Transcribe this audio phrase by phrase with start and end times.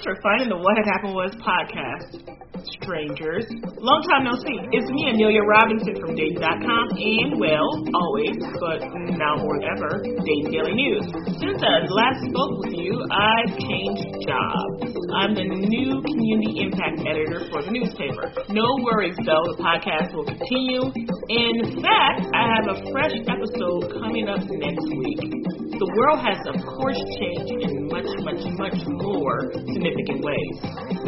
[0.00, 2.24] Thanks for finding the What Had Happened Was podcast.
[2.80, 3.44] Strangers,
[3.84, 4.56] long time no see.
[4.72, 8.80] It's me, Amelia Robinson from Dayton.com, and well, always, but
[9.20, 11.04] now more than ever, Dayton Daily News.
[11.36, 14.88] Since I last spoke with you, I've changed jobs.
[15.20, 18.32] I'm the new community impact editor for the newspaper.
[18.48, 20.88] No worries though, the podcast will continue.
[21.28, 25.59] In fact, I have a fresh episode coming up next week.
[25.80, 30.54] The world has, of course, changed in much, much, much more significant ways.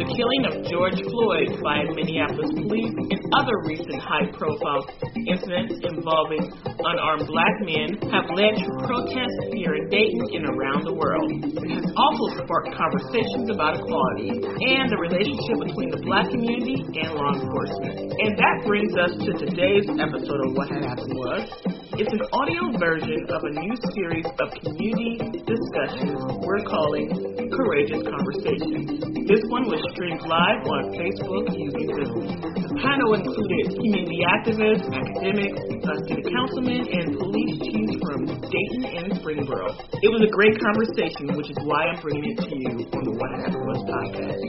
[0.01, 4.81] The killing of George Floyd by Minneapolis police and other recent high profile
[5.29, 10.97] incidents involving unarmed black men have led to protests here in Dayton and around the
[10.97, 11.29] world.
[11.37, 17.13] It has also sparked conversations about equality and the relationship between the black community and
[17.13, 18.09] law enforcement.
[18.09, 21.45] And that brings us to today's episode of What Had Happened Was.
[21.93, 25.13] It's an audio version of a new series of community
[25.45, 27.05] discussions we're calling
[27.53, 28.97] Courageous Conversations.
[29.29, 32.25] This one was streamed live on Facebook using Zoom.
[32.65, 39.07] The panel included community activists, academics, uh, city councilmen, and police chiefs from Dayton and
[39.21, 39.77] Springboro.
[40.01, 43.13] It was a great conversation, which is why I'm bringing it to you on the
[43.13, 44.41] What Happened Was podcast.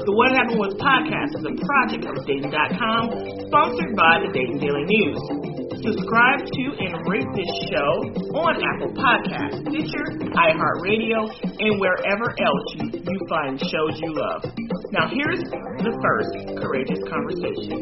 [0.00, 3.04] The What Happened Was podcast is a project of Dayton.com,
[3.52, 5.69] sponsored by the Dayton Daily News.
[5.80, 7.92] Subscribe to and rate this show
[8.36, 10.04] on Apple Podcasts, Stitcher,
[10.36, 14.44] iHeartRadio, and wherever else you, you find shows you love.
[14.92, 17.80] Now, here's the first Courageous Conversation.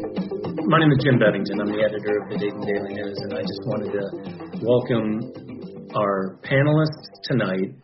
[0.63, 1.59] My name is Jim Bebbington.
[1.59, 4.03] I'm the editor of the Dayton Daily News, and I just wanted to
[4.63, 7.75] welcome our panelists tonight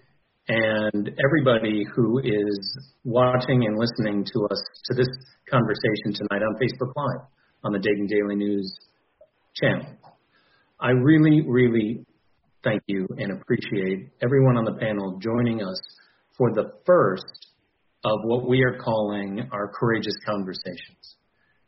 [0.48, 5.12] and everybody who is watching and listening to us to this
[5.52, 7.28] conversation tonight on Facebook Live
[7.66, 8.80] on the Dayton Daily News
[9.56, 9.86] channel.
[10.80, 12.06] I really, really
[12.62, 15.80] thank you and appreciate everyone on the panel joining us
[16.38, 17.48] for the first
[18.04, 21.16] of what we are calling our Courageous Conversations.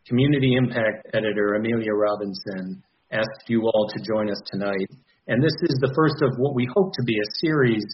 [0.05, 4.89] Community Impact Editor Amelia Robinson asked you all to join us tonight,
[5.27, 7.85] and this is the first of what we hope to be a series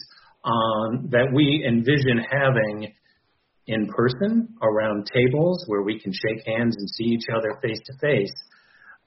[0.44, 2.92] on, that we envision having
[3.68, 7.92] in person around tables where we can shake hands and see each other face to
[8.00, 8.34] face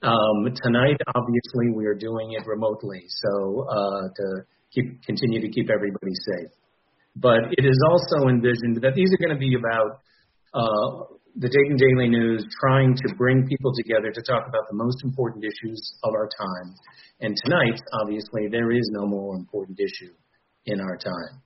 [0.02, 5.68] um, tonight, obviously, we are doing it remotely, so uh, to keep continue to keep
[5.70, 6.50] everybody safe.
[7.16, 9.98] But it is also envisioned that these are going to be about
[10.54, 15.02] uh, the Dayton Daily News trying to bring people together to talk about the most
[15.02, 16.74] important issues of our time.
[17.20, 20.14] And tonight, obviously, there is no more important issue
[20.66, 21.42] in our time.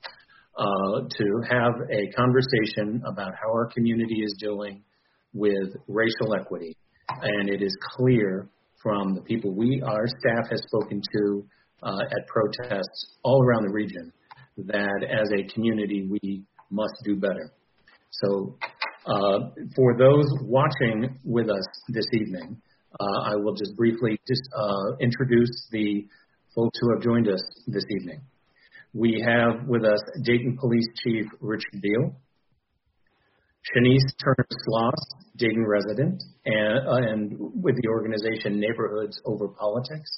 [0.59, 4.83] Uh, to have a conversation about how our community is doing
[5.33, 6.77] with racial equity
[7.09, 8.49] and it is clear
[8.83, 11.45] from the people we, our staff has spoken to
[11.83, 14.13] uh, at protests all around the region
[14.57, 17.53] that as a community we must do better.
[18.11, 18.57] So
[19.07, 22.61] uh, for those watching with us this evening,
[23.01, 26.07] uh, I will just briefly just uh, introduce the
[26.55, 28.21] folks who have joined us this evening.
[28.93, 32.15] We have with us Dayton Police Chief Richard Biehl,
[33.71, 34.99] Shenise Turner Sloss,
[35.37, 40.11] Dayton resident, and, uh, and with the organization Neighborhoods Over Politics.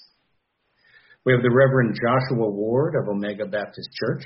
[1.25, 4.25] We have the Reverend Joshua Ward of Omega Baptist Church.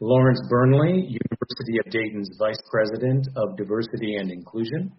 [0.00, 4.92] Lawrence Burnley, University of Dayton's Vice President of Diversity and Inclusion.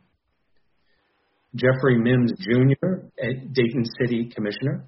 [1.55, 3.07] Jeffrey Mims Jr.,
[3.51, 4.87] Dayton City Commissioner.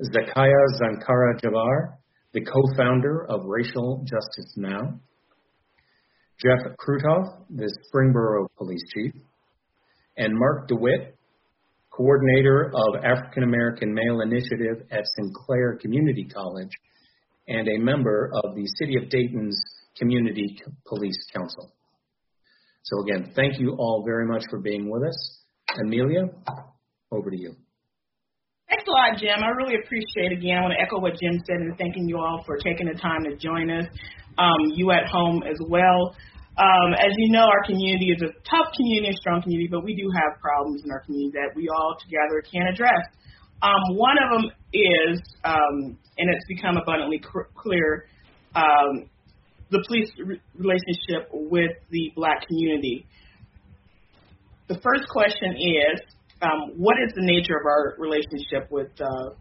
[0.00, 1.96] Zakaya Zankara Javar,
[2.32, 4.98] the co-founder of Racial Justice Now.
[6.44, 9.12] Jeff Kruithoff, the Springboro Police Chief,
[10.18, 11.16] and Mark DeWitt,
[11.90, 16.70] Coordinator of African American Male Initiative at Sinclair Community College,
[17.48, 19.58] and a member of the City of Dayton's
[19.96, 21.72] Community Police Council.
[22.82, 25.40] So again, thank you all very much for being with us.
[25.80, 26.24] Amelia,
[27.10, 27.54] over to you.
[28.68, 29.42] Thanks a lot, Jim.
[29.42, 30.38] I really appreciate it.
[30.38, 32.98] Again, I want to echo what Jim said and thanking you all for taking the
[32.98, 33.86] time to join us
[34.38, 36.14] um, you at home as well.
[36.56, 39.94] Um, as you know, our community is a tough community, a strong community, but we
[39.96, 43.10] do have problems in our community that we all together can address.
[43.60, 48.06] Um, one of them is, um, and it's become abundantly cr- clear,
[48.54, 49.10] um,
[49.70, 53.06] the police re- relationship with the black community.
[54.68, 56.00] The first question is,
[56.40, 59.34] um, what is the nature of our relationship with uh,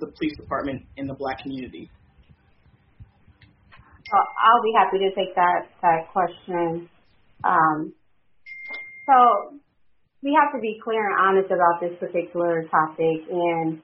[0.00, 1.90] the police department in the black community?
[4.16, 6.88] I'll be happy to take that that question.
[7.44, 7.92] Um,
[9.06, 9.58] so
[10.22, 13.82] we have to be clear and honest about this particular topic, and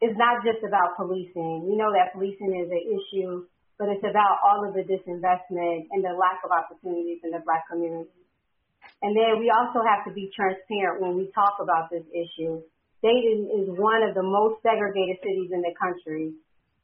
[0.00, 1.68] it's not just about policing.
[1.68, 3.46] We know that policing is an issue
[3.78, 7.68] but it's about all of the disinvestment and the lack of opportunities in the black
[7.68, 8.24] community.
[9.04, 12.64] And then we also have to be transparent when we talk about this issue.
[13.04, 16.32] Dayton is one of the most segregated cities in the country.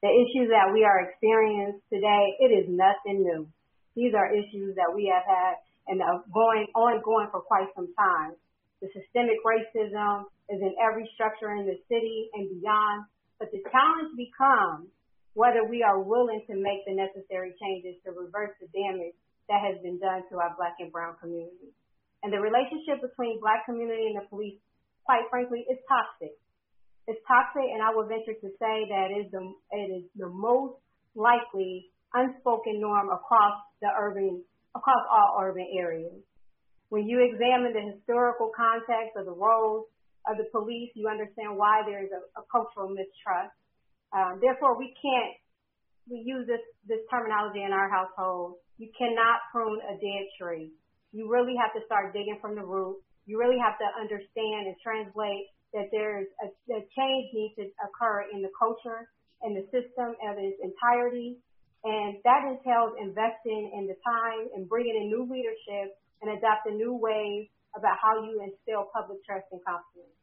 [0.02, 3.46] The issues that we are experiencing today, it is nothing new.
[3.94, 8.34] These are issues that we have had and are going ongoing for quite some time.
[8.82, 13.06] The systemic racism is in every structure in the city and beyond.
[13.38, 14.90] But the challenge becomes
[15.38, 19.14] whether we are willing to make the necessary changes to reverse the damage
[19.46, 21.78] that has been done to our black and brown communities.
[22.26, 24.58] And the relationship between black community and the police,
[25.06, 26.34] quite frankly, is toxic.
[27.06, 30.28] It's toxic, and I would venture to say that it is the, it is the
[30.28, 30.78] most
[31.14, 34.42] likely unspoken norm across the urban,
[34.74, 36.22] across all urban areas.
[36.90, 39.86] When you examine the historical context of the roles
[40.28, 43.56] of the police, you understand why there is a, a cultural mistrust.
[44.12, 45.34] Um, therefore, we can't
[46.10, 48.58] we use this this terminology in our household.
[48.78, 50.70] You cannot prune a dead tree.
[51.12, 52.98] You really have to start digging from the root.
[53.26, 58.26] You really have to understand and translate that there's a, a change needs to occur
[58.32, 59.08] in the culture
[59.42, 61.40] and the system in its entirety
[61.84, 66.94] and that entails investing in the time and bringing in new leadership and adopting new
[66.94, 70.14] ways about how you instill public trust and confidence.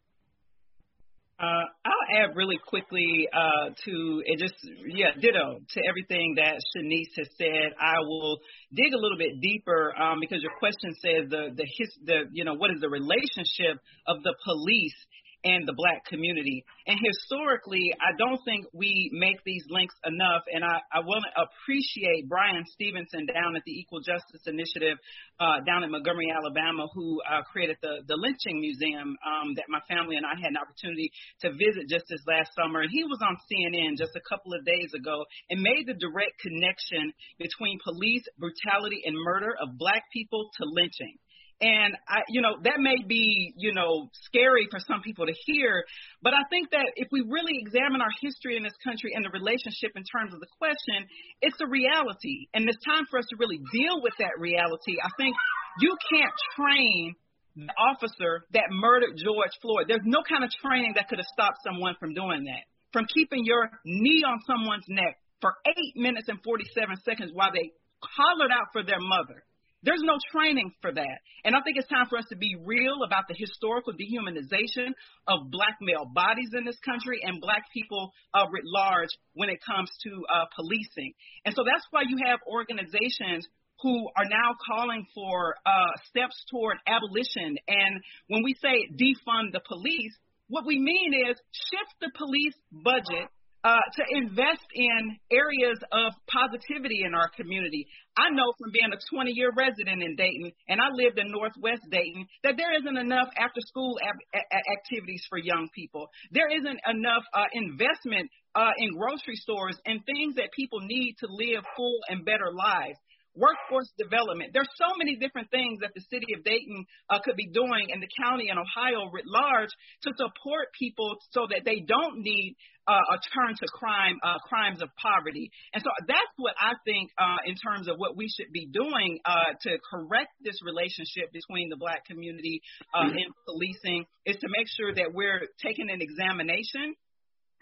[1.40, 4.40] Uh, I'll add really quickly uh, to it.
[4.40, 4.56] Just
[4.88, 7.72] yeah, ditto to everything that Shenise has said.
[7.80, 8.40] I will
[8.74, 12.44] dig a little bit deeper um, because your question says the the his the you
[12.44, 15.00] know what is the relationship of the police
[15.44, 16.66] and the black community.
[16.86, 20.44] And historically, I don't think we make these links enough.
[20.52, 24.98] And I, I want to appreciate Bryan Stevenson down at the Equal Justice Initiative
[25.40, 29.80] uh, down in Montgomery, Alabama, who uh, created the, the lynching museum um, that my
[29.88, 31.12] family and I had an opportunity
[31.42, 32.84] to visit just this last summer.
[32.84, 36.40] And he was on CNN just a couple of days ago and made the direct
[36.44, 41.16] connection between police brutality and murder of black people to lynching.
[41.62, 45.84] And I, you know, that may be, you know, scary for some people to hear,
[46.24, 49.30] but I think that if we really examine our history in this country and the
[49.36, 51.04] relationship in terms of the question,
[51.42, 52.48] it's a reality.
[52.56, 55.04] And it's time for us to really deal with that reality.
[55.04, 55.36] I think
[55.84, 57.16] you can't train
[57.60, 59.92] the officer that murdered George Floyd.
[59.92, 62.72] There's no kind of training that could have stopped someone from doing that.
[62.96, 67.76] From keeping your knee on someone's neck for eight minutes and 47 seconds while they
[68.00, 69.44] hollered out for their mother
[69.84, 71.18] there's no training for that.
[71.46, 74.92] And I think it's time for us to be real about the historical dehumanization
[75.28, 79.60] of black male bodies in this country and black people uh, writ large when it
[79.64, 81.14] comes to uh, policing.
[81.46, 83.48] And so that's why you have organizations
[83.82, 87.56] who are now calling for uh, steps toward abolition.
[87.68, 90.14] And when we say defund the police,
[90.50, 93.30] what we mean is shift the police budget
[93.64, 97.88] uh, to invest in areas of positivity in our community.
[98.16, 101.84] I know from being a 20 year resident in Dayton, and I lived in Northwest
[101.92, 104.44] Dayton, that there isn't enough after school ab-
[104.80, 106.08] activities for young people.
[106.32, 111.28] There isn't enough uh, investment uh, in grocery stores and things that people need to
[111.30, 113.00] live full and better lives
[113.40, 114.52] workforce development.
[114.54, 118.04] There's so many different things that the city of Dayton uh, could be doing and
[118.04, 119.72] the county and Ohio writ large
[120.04, 122.56] to support people so that they don't need
[122.90, 125.52] uh, a turn to crime, uh, crimes of poverty.
[125.74, 129.20] And so that's what I think uh, in terms of what we should be doing
[129.26, 132.62] uh, to correct this relationship between the black community
[132.94, 136.98] uh, and policing is to make sure that we're taking an examination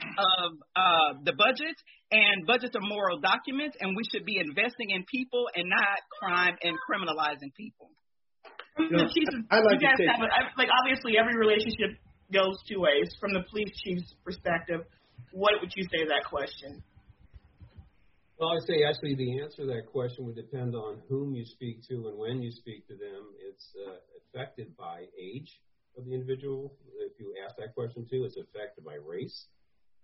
[0.01, 1.75] of uh, the budget,
[2.11, 6.55] and budgets are moral documents, and we should be investing in people and not crime
[6.63, 7.89] and criminalizing people.
[8.77, 9.09] You know,
[9.49, 11.97] I like you guys have a, like obviously every relationship
[12.31, 13.09] goes two ways.
[13.19, 14.81] From the police chief's perspective,
[15.31, 16.83] what would you say to that question?
[18.39, 21.81] Well, I say actually the answer to that question would depend on whom you speak
[21.89, 23.33] to and when you speak to them.
[23.41, 23.97] It's uh,
[24.29, 25.59] affected by age
[25.97, 26.77] of the individual.
[27.01, 29.47] If you ask that question to, it's affected by race.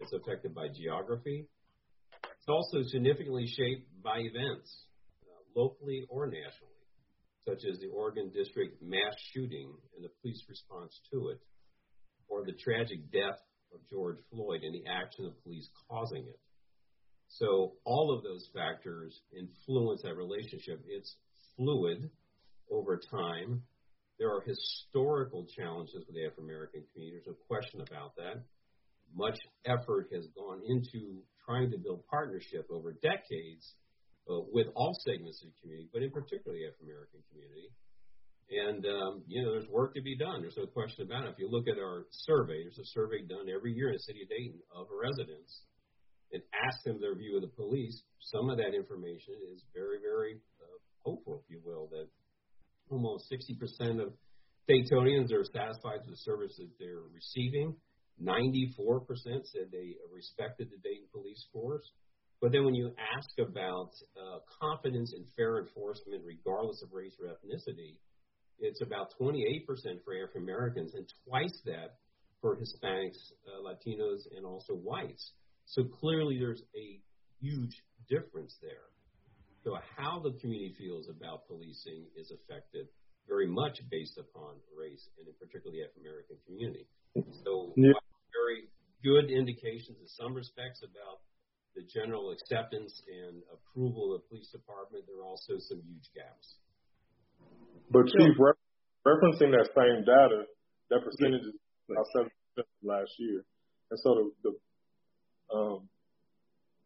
[0.03, 1.47] It's affected by geography.
[2.23, 4.67] It's also significantly shaped by events,
[5.23, 6.83] uh, locally or nationally,
[7.47, 11.39] such as the Oregon District mass shooting and the police response to it,
[12.27, 13.39] or the tragic death
[13.73, 16.39] of George Floyd and the action of police causing it.
[17.29, 20.83] So all of those factors influence that relationship.
[20.85, 21.15] It's
[21.55, 22.09] fluid
[22.69, 23.63] over time.
[24.19, 27.21] There are historical challenges with the African American community.
[27.23, 28.43] There's no question about that
[29.15, 33.75] much effort has gone into trying to build partnership over decades
[34.29, 37.69] uh, with all segments of the community, but in particular the African American community.
[38.53, 40.41] And um, you know, there's work to be done.
[40.41, 41.33] There's no question about it.
[41.35, 44.23] If you look at our survey, there's a survey done every year in the city
[44.23, 45.63] of Dayton of residents,
[46.33, 50.41] and ask them their view of the police, some of that information is very, very
[50.59, 52.07] uh, hopeful, if you will, that
[52.89, 54.13] almost 60% of
[54.69, 57.75] Daytonians are satisfied with the services they're receiving.
[58.21, 59.07] 94%
[59.45, 61.91] said they respected the Dayton police force.
[62.41, 67.27] But then when you ask about uh, confidence in fair enforcement, regardless of race or
[67.27, 67.99] ethnicity,
[68.59, 69.65] it's about 28%
[70.03, 71.95] for African Americans and twice that
[72.41, 75.31] for Hispanics, uh, Latinos, and also whites.
[75.65, 76.99] So clearly there's a
[77.39, 78.91] huge difference there.
[79.63, 82.87] So how the community feels about policing is affected
[83.27, 86.87] very much based upon race and in particular the African American community.
[87.45, 87.95] So yeah.
[89.03, 91.21] Good indications in some respects about
[91.75, 95.03] the general acceptance and approval of the police department.
[95.05, 96.55] There are also some huge gaps.
[97.91, 98.57] But Chief, re-
[99.05, 100.47] referencing that same data,
[100.89, 101.57] that percentage is
[101.89, 103.43] about seven percent last year,
[103.91, 104.51] and so the, the
[105.53, 105.89] um,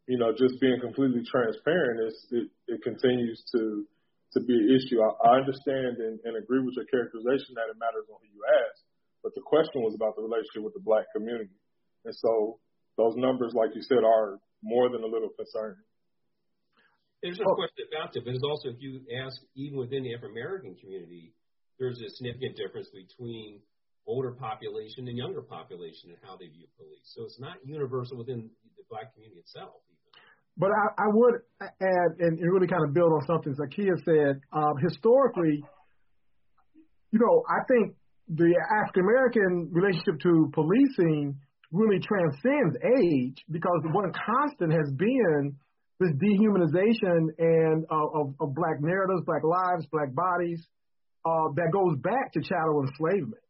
[0.08, 3.84] you know, just being completely transparent, it, it continues to
[4.32, 5.00] to be an issue.
[5.00, 8.44] I, I understand and, and agree with your characterization that it matters on who you
[8.44, 8.84] ask,
[9.24, 11.56] but the question was about the relationship with the black community,
[12.04, 12.58] and so
[12.96, 15.82] those numbers, like you said, are more than a little concerning.
[17.22, 20.38] There's no question about it, but it's also if you ask even within the African
[20.38, 21.34] American community,
[21.78, 23.60] there's a significant difference between
[24.06, 27.06] older population and younger population and how they view police.
[27.14, 29.82] So it's not universal within the black community itself.
[30.56, 34.40] But I, I would add and, and really kind of build on something Zakiya said.
[34.52, 35.62] Um, historically,
[37.12, 37.94] you know, I think
[38.28, 41.38] the African American relationship to policing
[41.72, 45.56] really transcends age because the one constant has been
[46.00, 50.64] this dehumanization and uh, of, of black narratives, black lives, black bodies
[51.26, 53.42] uh, that goes back to chattel enslavement.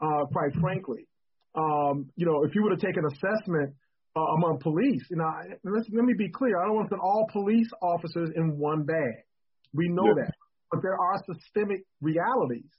[0.00, 1.06] Uh, quite frankly,
[1.54, 3.74] um, you know, if you were to take an assessment
[4.16, 5.02] uh, among police.
[5.10, 5.30] You know,
[5.64, 6.60] let's, let me be clear.
[6.60, 9.24] I don't want to put all police officers in one bag.
[9.72, 10.24] We know yeah.
[10.24, 10.34] that,
[10.70, 12.70] but there are systemic realities,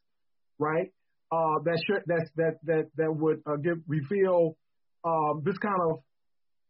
[0.59, 0.91] right?
[1.31, 4.57] Uh, that should that that that that would uh, give reveal
[5.03, 5.99] um, this kind of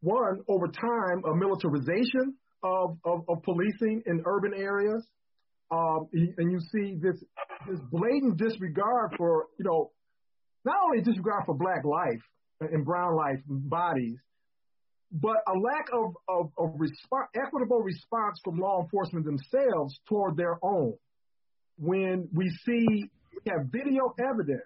[0.02, 5.06] one over time a militarization of, of, of policing in urban areas,
[5.72, 7.24] um, and you see this
[7.70, 9.92] this blatant disregard for you know
[10.66, 12.22] not only disregard for black life
[12.60, 14.18] and brown life bodies,
[15.12, 20.58] but a lack of, of, of resp- equitable response from law enforcement themselves toward their
[20.64, 20.94] own.
[21.78, 24.62] When we see, we have video evidence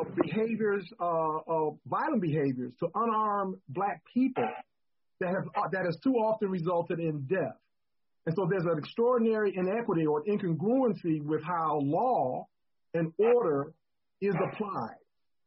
[0.00, 4.48] of behaviors, uh, of violent behaviors to unarmed black people
[5.20, 7.56] that have uh, that has too often resulted in death.
[8.26, 12.46] And so there's an extraordinary inequity or incongruency with how law
[12.92, 13.72] and order
[14.20, 14.96] is applied.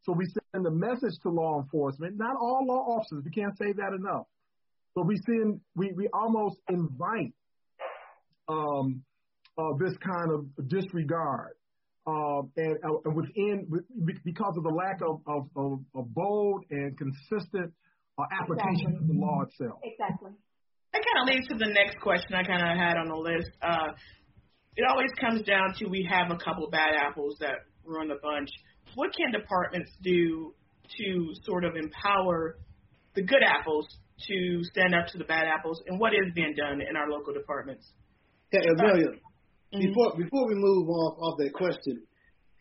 [0.03, 3.73] So we send a message to law enforcement, not all law officers, we can't say
[3.73, 4.27] that enough.
[4.95, 7.33] But we send, we, we almost invite
[8.47, 9.03] um,
[9.57, 11.53] uh, this kind of disregard.
[12.07, 13.67] Uh, and, uh, within,
[14.25, 17.71] because of the lack of, of, of, of bold and consistent
[18.17, 19.01] uh, application exactly.
[19.01, 19.79] of the law itself.
[19.83, 20.31] Exactly.
[20.93, 23.51] That kind of leads to the next question I kind of had on the list.
[23.61, 23.93] Uh,
[24.75, 28.49] it always comes down to we have a couple bad apples that run the bunch
[28.95, 30.53] what can departments do
[30.97, 32.57] to sort of empower
[33.15, 33.87] the good apples
[34.27, 37.33] to stand up to the bad apples, and what is being done in our local
[37.33, 37.91] departments?
[38.51, 39.19] Yeah, Amelia,
[39.73, 39.87] mm-hmm.
[39.87, 42.01] before before we move off of that question,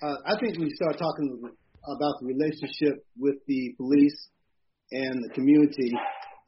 [0.02, 4.28] uh, I think we start talking about the relationship with the police
[4.92, 5.92] and the community.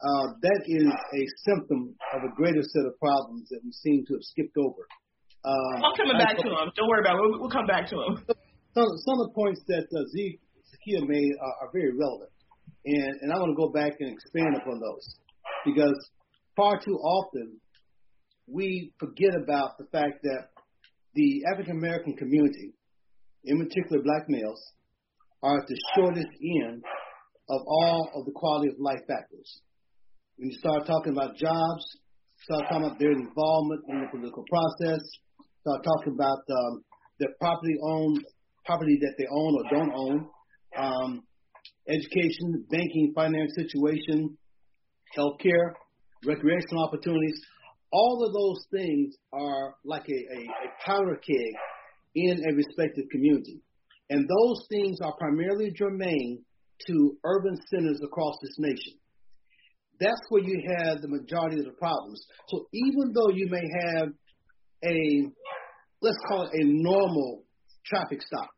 [0.00, 4.14] Uh, that is a symptom of a greater set of problems that we seem to
[4.14, 4.88] have skipped over.
[5.44, 6.72] Um, I'm coming back I, to them.
[6.74, 7.20] Don't worry about it.
[7.20, 8.24] We'll, we'll come back to them
[8.74, 10.40] some, some of the points that uh, Zeke
[10.70, 12.30] Zakiya made are, are very relevant,
[12.84, 15.16] and and I want to go back and expand upon those
[15.64, 15.96] because
[16.56, 17.60] far too often
[18.46, 20.49] we forget about the fact that
[21.14, 22.74] the African American community,
[23.44, 24.60] in particular black males,
[25.42, 26.82] are at the shortest end
[27.48, 29.60] of all of the quality of life factors.
[30.36, 31.84] When you start talking about jobs,
[32.44, 35.00] start talking about their involvement in the political process,
[35.60, 36.84] start talking about um,
[37.18, 38.24] their property owned
[38.64, 40.28] property that they own or don't own,
[40.76, 41.22] um,
[41.88, 44.36] education, banking, finance situation,
[45.16, 45.74] healthcare,
[46.24, 47.40] recreational opportunities.
[47.92, 51.54] All of those things are like a, a, a powder keg
[52.14, 53.60] in a respective community.
[54.10, 56.44] And those things are primarily germane
[56.86, 58.94] to urban centers across this nation.
[60.00, 62.24] That's where you have the majority of the problems.
[62.48, 64.08] So even though you may have
[64.84, 65.28] a,
[66.00, 67.44] let's call it a normal
[67.84, 68.48] traffic stop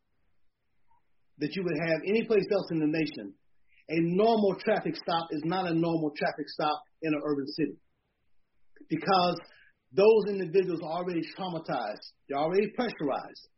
[1.39, 3.35] that you would have any place else in the nation,
[3.89, 7.77] a normal traffic stop is not a normal traffic stop in an urban city
[8.89, 9.37] because
[9.93, 12.13] those individuals are already traumatized.
[12.29, 13.49] They're already pressurized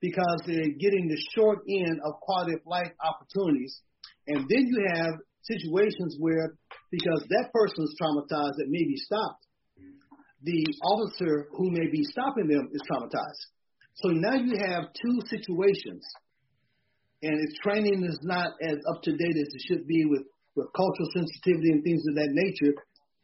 [0.00, 3.80] because they're getting the short end of quality of life opportunities.
[4.26, 6.54] And then you have situations where,
[6.90, 9.46] because that person is traumatized that may be stopped,
[10.42, 13.42] the officer who may be stopping them is traumatized.
[13.94, 16.04] So now you have two situations,
[17.22, 20.22] and its training is not as up to date as it should be with,
[20.54, 22.74] with cultural sensitivity and things of that nature.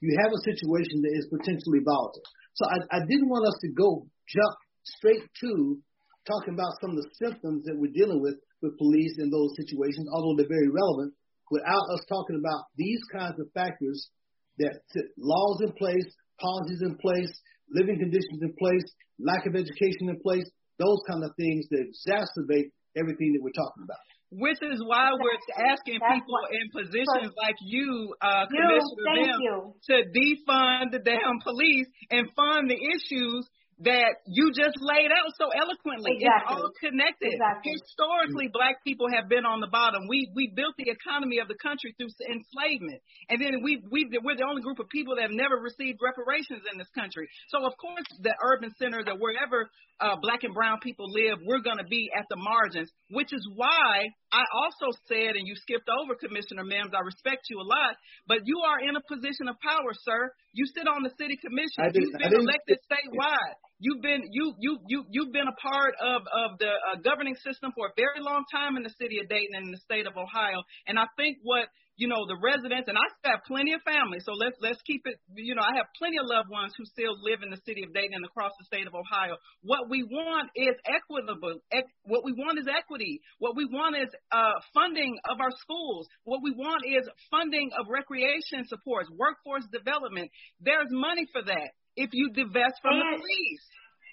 [0.03, 2.27] You have a situation that is potentially volatile.
[2.59, 5.79] So I, I didn't want us to go jump straight to
[6.27, 10.11] talking about some of the symptoms that we're dealing with with police in those situations,
[10.11, 11.15] although they're very relevant,
[11.51, 14.11] without us talking about these kinds of factors
[14.59, 14.79] that
[15.19, 16.07] laws in place,
[16.39, 17.31] policies in place,
[17.71, 18.85] living conditions in place,
[19.19, 20.47] lack of education in place,
[20.79, 24.03] those kind of things that exacerbate everything that we're talking about.
[24.33, 29.75] Which is why we're asking people in positions like you, uh, Commissioner Them, you.
[29.89, 33.47] to defund the damn police and fund the issues
[33.83, 36.19] that you just laid out so eloquently.
[36.19, 36.55] Exactly.
[36.55, 37.35] It's all connected.
[37.35, 37.73] Exactly.
[37.75, 40.07] Historically, black people have been on the bottom.
[40.07, 44.39] We we built the economy of the country through enslavement, and then we we we're
[44.39, 47.27] the only group of people that have never received reparations in this country.
[47.51, 49.71] So of course, the urban centers or wherever
[50.03, 52.91] uh, black and brown people live, we're going to be at the margins.
[53.11, 56.95] Which is why I also said, and you skipped over Commissioner Mims.
[56.95, 57.95] I respect you a lot,
[58.27, 60.31] but you are in a position of power, sir.
[60.53, 61.93] You sit on the city commission.
[61.95, 63.59] You've been elected statewide.
[63.83, 67.75] You've been you you you you've been a part of of the uh, governing system
[67.75, 70.15] for a very long time in the city of Dayton and in the state of
[70.15, 70.63] Ohio.
[70.87, 71.67] And I think what
[71.99, 75.19] you know the residents and I have plenty of family, so let's let's keep it.
[75.35, 77.91] You know, I have plenty of loved ones who still live in the city of
[77.91, 79.35] Dayton and across the state of Ohio.
[79.67, 81.59] What we want is equitable.
[81.75, 83.19] Ec- what we want is equity.
[83.43, 86.07] What we want is uh, funding of our schools.
[86.23, 87.03] What we want is
[87.35, 90.31] funding of recreation supports, workforce development.
[90.63, 93.65] There's money for that if you divest from and, the police.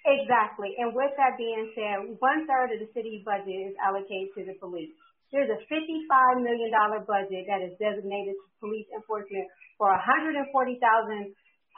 [0.07, 0.75] Exactly.
[0.79, 4.55] And with that being said, one third of the city budget is allocated to the
[4.59, 4.91] police.
[5.29, 6.73] There's a $55 million
[7.05, 9.45] budget that is designated to police enforcement
[9.77, 10.49] for 140,000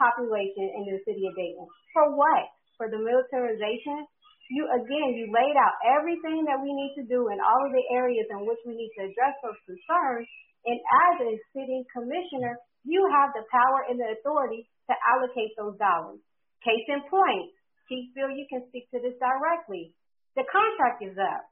[0.00, 1.68] population in the city of Dayton.
[1.92, 2.48] For what?
[2.80, 4.08] For the militarization?
[4.50, 7.86] You again, you laid out everything that we need to do in all of the
[7.92, 10.28] areas in which we need to address those concerns.
[10.64, 15.78] And as a city commissioner, you have the power and the authority to allocate those
[15.78, 16.18] dollars.
[16.62, 17.50] Case in point,
[17.88, 19.94] Chief Biehl, you can speak to this directly.
[20.34, 21.44] The contract is up.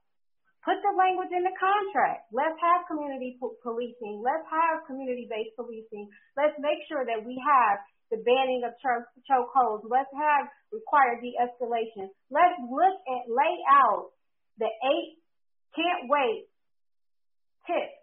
[0.65, 2.29] Put the language in the contract.
[2.31, 4.21] Let's have community po- policing.
[4.21, 6.13] Let's have community-based policing.
[6.37, 7.81] Let's make sure that we have
[8.13, 9.89] the banning of choke chokeholds.
[9.89, 12.13] Let's have required de-escalation.
[12.29, 14.13] Let's look at lay out
[14.61, 15.21] the eight
[15.75, 16.45] can't wait
[17.67, 18.01] tips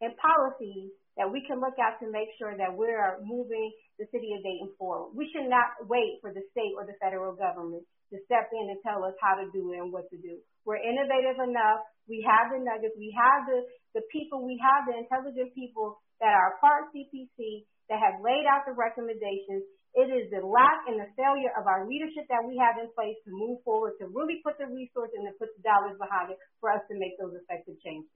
[0.00, 4.30] and policies that we can look at to make sure that we're moving the city
[4.38, 5.18] of Dayton forward.
[5.18, 7.82] We should not wait for the state or the federal government
[8.14, 10.38] to step in and tell us how to do it and what to do.
[10.62, 11.82] We're innovative enough.
[12.06, 12.94] We have the nuggets.
[12.96, 13.66] We have the,
[13.98, 14.46] the people.
[14.46, 19.66] We have the intelligent people that are part CPC that have laid out the recommendations.
[19.96, 23.16] It is the lack and the failure of our leadership that we have in place
[23.26, 26.38] to move forward, to really put the resources and to put the dollars behind it
[26.62, 28.12] for us to make those effective changes.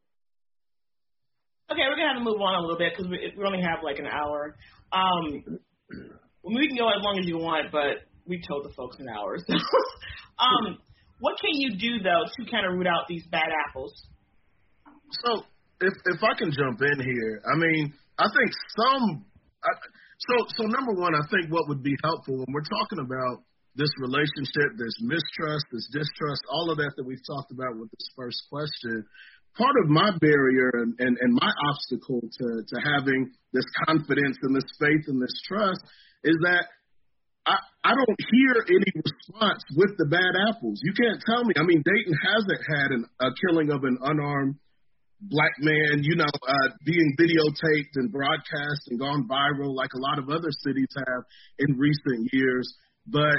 [1.73, 3.81] Okay, we're gonna have to move on a little bit because we, we only have
[3.81, 4.57] like an hour.
[4.93, 5.41] Um,
[6.45, 9.39] we can go as long as you want, but we told the folks an hour.
[9.49, 9.57] So,
[10.43, 10.79] um,
[11.21, 13.95] what can you do though to kind of root out these bad apples?
[15.25, 15.45] So,
[15.81, 19.25] if if I can jump in here, I mean, I think some.
[19.65, 19.71] I,
[20.29, 23.91] so, so number one, I think what would be helpful when we're talking about this
[23.99, 28.43] relationship, this mistrust, this distrust, all of that that we've talked about with this first
[28.51, 29.05] question,
[29.57, 34.57] part of my barrier and, and, and my obstacle to, to having this confidence and
[34.57, 35.81] this faith and this trust
[36.25, 36.65] is that
[37.45, 40.81] I, I don't hear any response with the bad apples.
[40.83, 41.55] You can't tell me.
[41.59, 44.57] I mean, Dayton hasn't had an, a killing of an unarmed
[45.21, 50.19] black man, you know, uh, being videotaped and broadcast and gone viral like a lot
[50.19, 51.23] of other cities have
[51.59, 52.75] in recent years.
[53.07, 53.38] But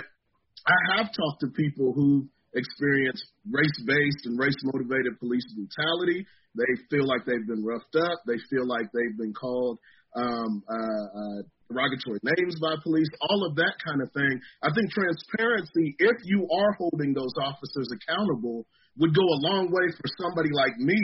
[0.67, 6.25] I have talked to people who experience race based and race motivated police brutality.
[6.55, 8.21] They feel like they've been roughed up.
[8.27, 9.79] They feel like they've been called
[10.15, 11.39] um, uh, uh,
[11.69, 14.33] derogatory names by police, all of that kind of thing.
[14.61, 18.65] I think transparency, if you are holding those officers accountable,
[18.97, 20.97] would go a long way for somebody like me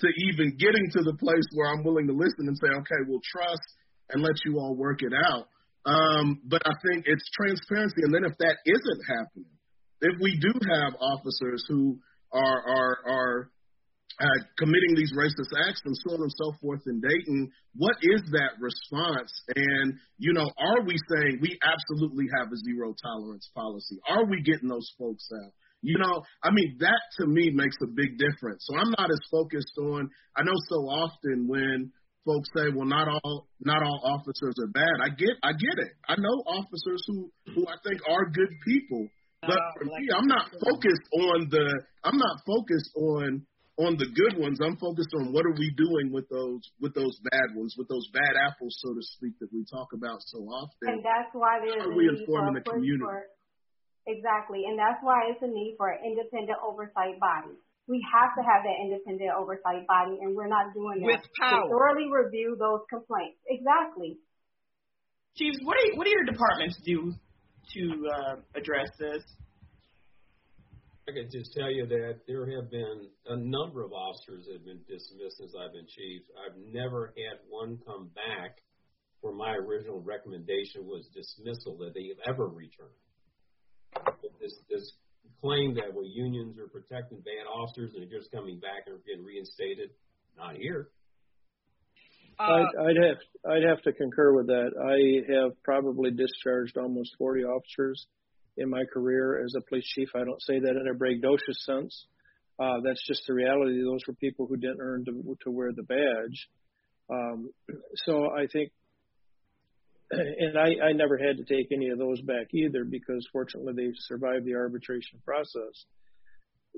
[0.00, 3.22] to even getting to the place where I'm willing to listen and say, okay, we'll
[3.26, 3.66] trust
[4.10, 5.50] and let you all work it out.
[5.84, 8.06] Um, but I think it's transparency.
[8.06, 9.50] And then if that isn't happening,
[10.02, 11.98] if we do have officers who
[12.32, 13.50] are are are
[14.20, 17.50] uh, committing these racist acts and so on and so forth in Dayton.
[17.76, 19.32] What is that response?
[19.56, 23.98] And, you know, are we saying we absolutely have a zero tolerance policy?
[24.08, 25.52] Are we getting those folks out?
[25.80, 28.64] You know, I mean, that to me makes a big difference.
[28.68, 31.90] So I'm not as focused on, I know so often when
[32.24, 35.02] folks say, well, not all, not all officers are bad.
[35.02, 35.92] I get, I get it.
[36.06, 39.08] I know officers who, who I think are good people.
[39.42, 41.66] But for me, I'm not focused on the,
[42.04, 43.46] I'm not focused on
[43.80, 44.60] on the good ones.
[44.60, 48.06] I'm focused on what are we doing with those with those bad ones, with those
[48.12, 50.92] bad apples, so to speak, that we talk about so often.
[50.92, 53.02] And that's why there's How a are we need informing the community?
[53.02, 53.26] For,
[54.06, 57.56] exactly, and that's why it's a need for an independent oversight body.
[57.88, 61.18] We have to have that independent oversight body, and we're not doing that.
[61.18, 61.66] With power.
[61.66, 63.40] To thoroughly review those complaints.
[63.48, 64.20] Exactly.
[65.34, 67.16] Chiefs, what do what do your departments do
[67.74, 69.22] to uh, address this?
[71.08, 74.64] I can just tell you that there have been a number of officers that have
[74.64, 76.22] been dismissed since I've been chief.
[76.38, 78.62] I've never had one come back
[79.20, 82.94] where my original recommendation was dismissal that they've ever returned.
[84.40, 84.92] This this
[85.40, 89.24] claim that well unions are protecting bad officers and they're just coming back and getting
[89.24, 89.90] reinstated,
[90.36, 90.90] not here.
[92.42, 93.16] Uh, I'd, I'd have
[93.50, 94.70] I'd have to concur with that.
[94.78, 98.06] I have probably discharged almost 40 officers
[98.56, 100.08] in my career as a police chief.
[100.14, 102.06] I don't say that in a braggadocious sense.
[102.58, 103.82] Uh, that's just the reality.
[103.82, 106.48] Those were people who didn't earn to, to wear the badge.
[107.10, 107.50] Um,
[108.04, 108.70] so I think,
[110.10, 113.92] and I, I never had to take any of those back either because fortunately they
[113.94, 115.84] survived the arbitration process.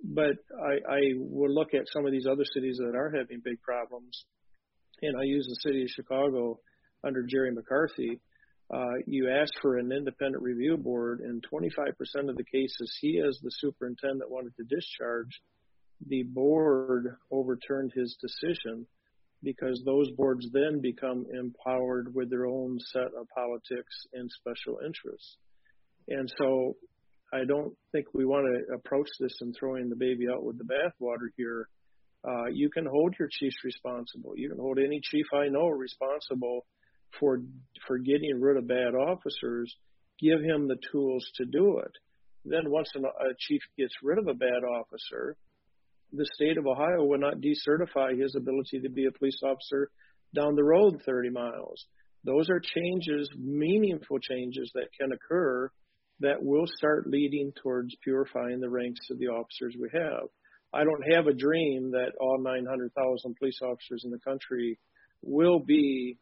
[0.03, 3.61] But I, I will look at some of these other cities that are having big
[3.63, 4.25] problems,
[5.03, 6.59] and I use the city of Chicago
[7.05, 8.21] under Jerry McCarthy.
[8.73, 13.39] Uh, you ask for an independent review board, and 25% of the cases he, as
[13.43, 15.41] the superintendent, wanted to discharge,
[16.07, 18.87] the board overturned his decision
[19.43, 25.37] because those boards then become empowered with their own set of politics and special interests.
[26.09, 26.75] And so
[27.33, 30.65] I don't think we want to approach this and throwing the baby out with the
[30.65, 31.69] bathwater here.
[32.27, 34.33] Uh, you can hold your chiefs responsible.
[34.37, 36.65] You can hold any chief I know responsible
[37.19, 37.41] for
[37.87, 39.75] for getting rid of bad officers.
[40.21, 41.93] Give him the tools to do it.
[42.45, 45.37] Then once an, a chief gets rid of a bad officer,
[46.13, 49.91] the state of Ohio will not decertify his ability to be a police officer
[50.35, 51.85] down the road 30 miles.
[52.25, 55.71] Those are changes, meaningful changes that can occur
[56.21, 60.29] that will start leading towards purifying the ranks of the officers we have.
[60.75, 64.79] I don't have a dream that all 900,000 police officers in the country
[65.23, 66.19] will be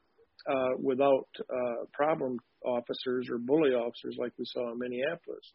[0.46, 5.52] uh, without uh, problem officers or bully officers like we saw in Minneapolis.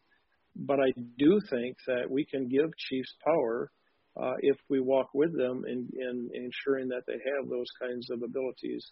[0.56, 3.70] But I do think that we can give chiefs power
[4.20, 8.10] uh, if we walk with them in, in, in ensuring that they have those kinds
[8.10, 8.84] of abilities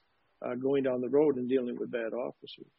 [0.45, 2.71] uh, going down the road and dealing with bad officers.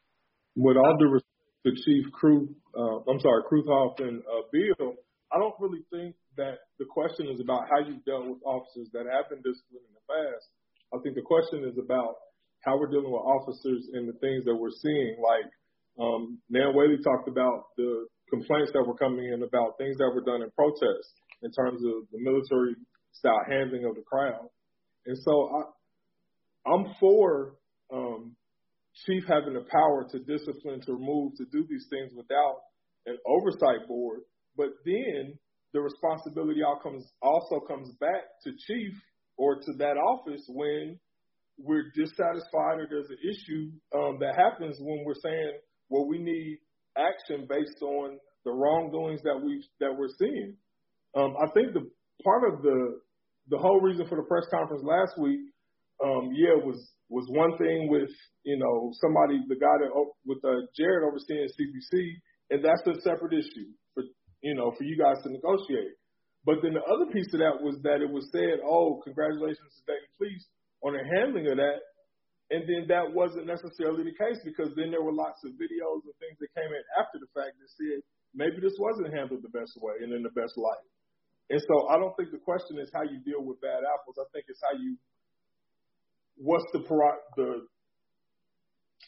[0.56, 1.28] With all due respect
[1.66, 4.94] to Chief Crew, uh, I'm sorry, Kruithoff and uh, Biehl,
[5.34, 9.10] I don't really think that the question is about how you've dealt with officers that
[9.10, 10.46] have been disciplined in the past.
[10.94, 12.16] I think the question is about
[12.62, 15.18] how we're dealing with officers and the things that we're seeing.
[15.18, 15.50] Like
[16.00, 20.24] um, Nan Whaley talked about the complaints that were coming in about things that were
[20.24, 21.10] done in protest
[21.42, 22.76] in terms of the military
[23.12, 24.48] style handling of the crowd.
[25.06, 27.56] And so I, I'm for
[27.94, 28.36] um,
[29.06, 32.62] chief having the power to discipline, to remove, to do these things without
[33.06, 34.22] an oversight board.
[34.58, 35.38] But then
[35.74, 38.94] the responsibility comes, also comes back to chief
[39.38, 41.00] or to that office when
[41.58, 45.54] we're dissatisfied or there's an issue um, that happens when we're saying,
[45.90, 46.60] well, we need
[46.98, 50.56] action based on the wrongdoings that we that we're seeing.
[51.16, 51.90] Um, I think the
[52.24, 53.02] part of the
[53.50, 55.40] the whole reason for the press conference last week,
[56.04, 58.10] um, yeah, was was one thing with
[58.44, 59.92] you know somebody, the guy that
[60.26, 63.72] with uh, Jared overseeing CPC, and that's a separate issue
[64.42, 65.98] you know for you guys to negotiate.
[66.48, 69.82] But then the other piece of that was that it was said, oh, congratulations to
[69.84, 70.48] Dayton Police
[70.80, 71.84] on the handling of that.
[72.48, 76.16] And then that wasn't necessarily the case because then there were lots of videos and
[76.24, 78.00] things that came in after the fact that said
[78.32, 80.88] maybe this wasn't handled the best way and in the best light.
[81.52, 84.16] And so I don't think the question is how you deal with bad apples.
[84.16, 84.96] I think it's how you,
[86.40, 86.80] what's the
[87.36, 87.68] the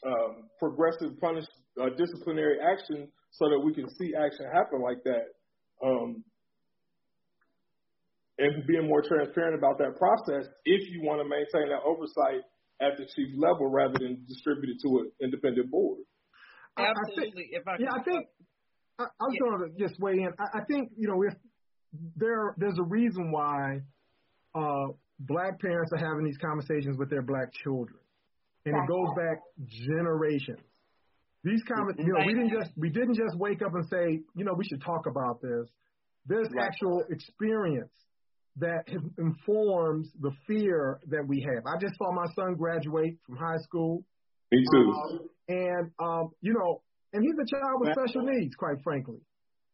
[0.03, 1.47] um, progressive punish
[1.79, 5.25] uh, disciplinary action so that we can see action happen like that.
[5.85, 6.23] Um,
[8.39, 12.41] and being more transparent about that process if you want to maintain that oversight
[12.81, 15.99] at the chief level rather than distribute it to an independent board.
[16.77, 17.27] Absolutely.
[17.27, 18.25] I think, if I yeah, I think
[18.97, 19.39] I, I was yeah.
[19.39, 20.29] going to just weigh in.
[20.39, 21.33] I, I think you know if
[22.15, 23.81] there there's a reason why
[24.55, 24.87] uh,
[25.19, 27.99] black parents are having these conversations with their black children,
[28.65, 29.39] and it goes back
[29.87, 30.59] generations.
[31.43, 34.43] These comments, you know, we didn't just we didn't just wake up and say, you
[34.43, 35.67] know, we should talk about this.
[36.25, 37.91] There's actual experience
[38.57, 38.83] that
[39.17, 41.65] informs the fear that we have.
[41.65, 44.03] I just saw my son graduate from high school.
[44.51, 44.91] Me too.
[44.91, 46.81] Um, and um, you know,
[47.13, 49.19] and he's a child with special needs, quite frankly.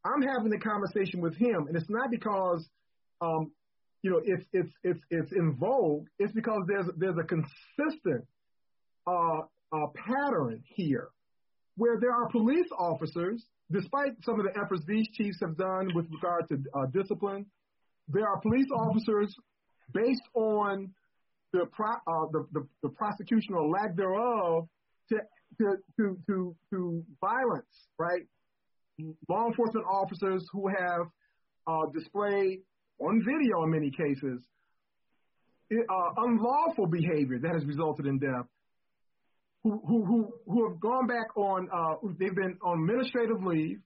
[0.06, 2.63] I'm having a conversation with him, and it's not because
[3.21, 3.51] um,
[4.04, 6.06] you know it's it's it's it's in vogue.
[6.19, 8.28] It's because there's there's a consistent
[9.08, 9.39] uh,
[9.73, 11.10] uh, pattern here
[11.78, 16.06] where there are police officers, despite some of the efforts these chiefs have done with
[16.12, 17.46] regard to uh, discipline,
[18.08, 19.36] there are police officers
[19.94, 20.92] based on
[21.54, 24.68] the, pro- uh, the, the, the prosecution or lack thereof
[25.10, 25.18] to,
[25.60, 28.24] to, to, to, to violence, right?
[29.30, 31.08] Law enforcement officers who have
[31.68, 32.60] uh, displayed
[33.00, 34.42] on video in many cases
[35.72, 38.46] uh, unlawful behavior that has resulted in death
[39.65, 43.80] who who who have gone back on uh, they've been on administrative leave.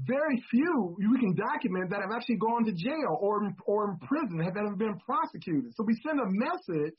[0.00, 4.40] Very few we can document that have actually gone to jail or or in prison
[4.40, 5.72] have ever been prosecuted.
[5.76, 6.96] So we send a message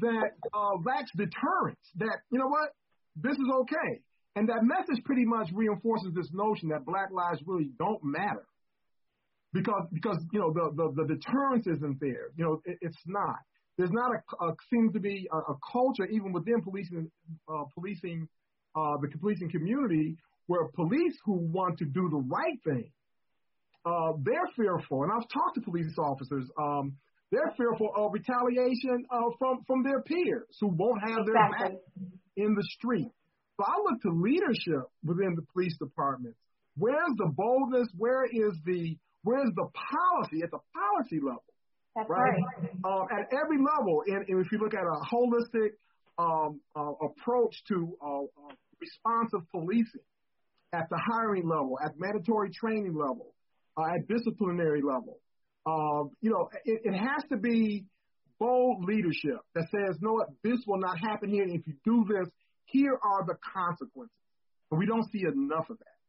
[0.00, 1.86] that uh, lacks deterrence.
[2.02, 2.70] That you know what
[3.14, 4.02] this is okay,
[4.34, 8.46] and that message pretty much reinforces this notion that Black lives really don't matter
[9.52, 12.34] because because you know the the, the deterrence isn't there.
[12.34, 13.38] You know it, it's not
[13.80, 17.10] there's not a, a seems to be a, a, culture even within policing
[17.48, 18.28] uh, policing
[18.76, 20.16] uh, the policing community
[20.46, 22.90] where police who want to do the right thing
[23.86, 25.04] uh, they're fearful.
[25.04, 26.92] And I've talked to police officers um,
[27.32, 31.76] they're fearful of retaliation uh, from from their peers who won't have their exactly.
[31.76, 33.10] back in the street.
[33.56, 36.38] So I look to leadership within the police departments
[36.76, 37.88] where's the boldness?
[37.96, 41.44] Where is the where's the policy at the policy level
[41.96, 42.32] that's right.
[42.58, 42.70] right.
[42.84, 45.70] Um, at every level, and, and, if you look at a holistic
[46.18, 50.02] um, uh, approach to uh, uh, responsive policing,
[50.72, 53.34] at the hiring level, at mandatory training level,
[53.76, 55.18] uh, at disciplinary level,
[55.66, 57.84] um, you know, it, it, has to be
[58.38, 61.44] bold leadership that says, no, this will not happen here.
[61.44, 62.28] If you do this,
[62.66, 64.14] here are the consequences.
[64.70, 65.99] But we don't see enough of that.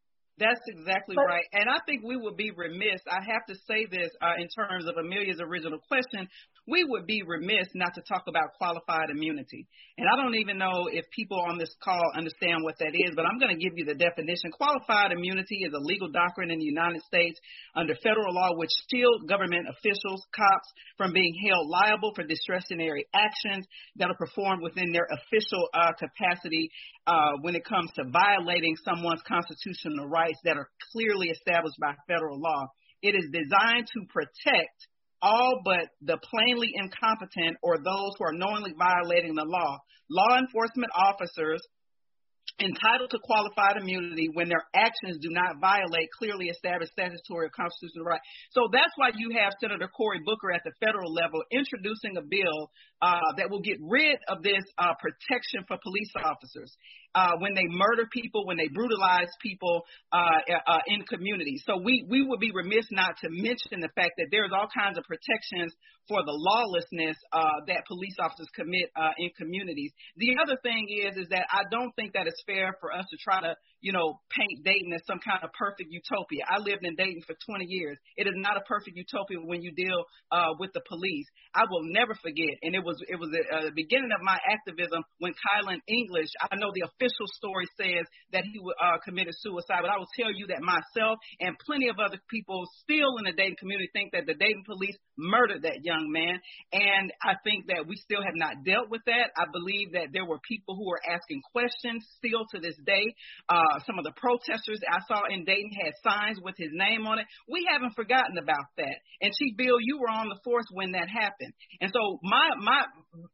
[0.42, 1.46] That's exactly but, right.
[1.54, 3.06] And I think we would be remiss.
[3.06, 6.26] I have to say this uh, in terms of Amelia's original question.
[6.66, 9.66] We would be remiss not to talk about qualified immunity.
[9.98, 13.26] And I don't even know if people on this call understand what that is, but
[13.26, 14.50] I'm going to give you the definition.
[14.54, 17.40] Qualified immunity is a legal doctrine in the United States
[17.76, 23.66] under federal law which shields government officials, cops, from being held liable for discretionary actions
[23.98, 26.70] that are performed within their official uh, capacity
[27.08, 32.40] uh, when it comes to violating someone's constitutional rights that are clearly established by federal
[32.40, 32.68] law.
[33.02, 34.88] It is designed to protect
[35.22, 39.78] all but the plainly incompetent or those who are knowingly violating the law.
[40.10, 41.62] Law enforcement officers
[42.60, 48.06] entitled to qualified immunity when their actions do not violate clearly established statutory or constitutional
[48.06, 48.26] rights.
[48.52, 52.70] So that's why you have Senator Cory Booker at the federal level introducing a bill
[53.02, 56.76] uh, that will get rid of this uh, protection for police officers
[57.16, 61.64] uh, when they murder people, when they brutalize people uh, uh, in communities.
[61.66, 64.98] So we, we would be remiss not to mention the fact that there's all kinds
[64.98, 65.74] of protections
[66.08, 69.92] for the lawlessness uh, that police officers commit uh, in communities.
[70.18, 73.18] The other thing is, is that I don't think that it's fair for us to
[73.24, 76.46] try to, you know, paint Dayton as some kind of perfect utopia.
[76.48, 77.98] I lived in Dayton for 20 years.
[78.16, 81.26] It is not a perfect utopia when you deal uh, with the police.
[81.54, 85.04] I will never forget, and it was it was the uh, beginning of my activism
[85.20, 86.30] when Kylan English.
[86.40, 90.32] I know the official story says that he uh, committed suicide, but I will tell
[90.32, 94.26] you that myself and plenty of other people still in the Dayton community think that
[94.26, 96.40] the Dayton police murdered that young man.
[96.72, 99.32] And I think that we still have not dealt with that.
[99.38, 103.16] I believe that there were people who were asking questions still to this day.
[103.50, 107.20] Uh, some of the protesters I saw in Dayton had signs with his name on
[107.20, 107.26] it.
[107.48, 108.98] We haven't forgotten about that.
[109.22, 111.54] And Chief Biehl, you were on the force when that happened.
[111.80, 112.82] And so my my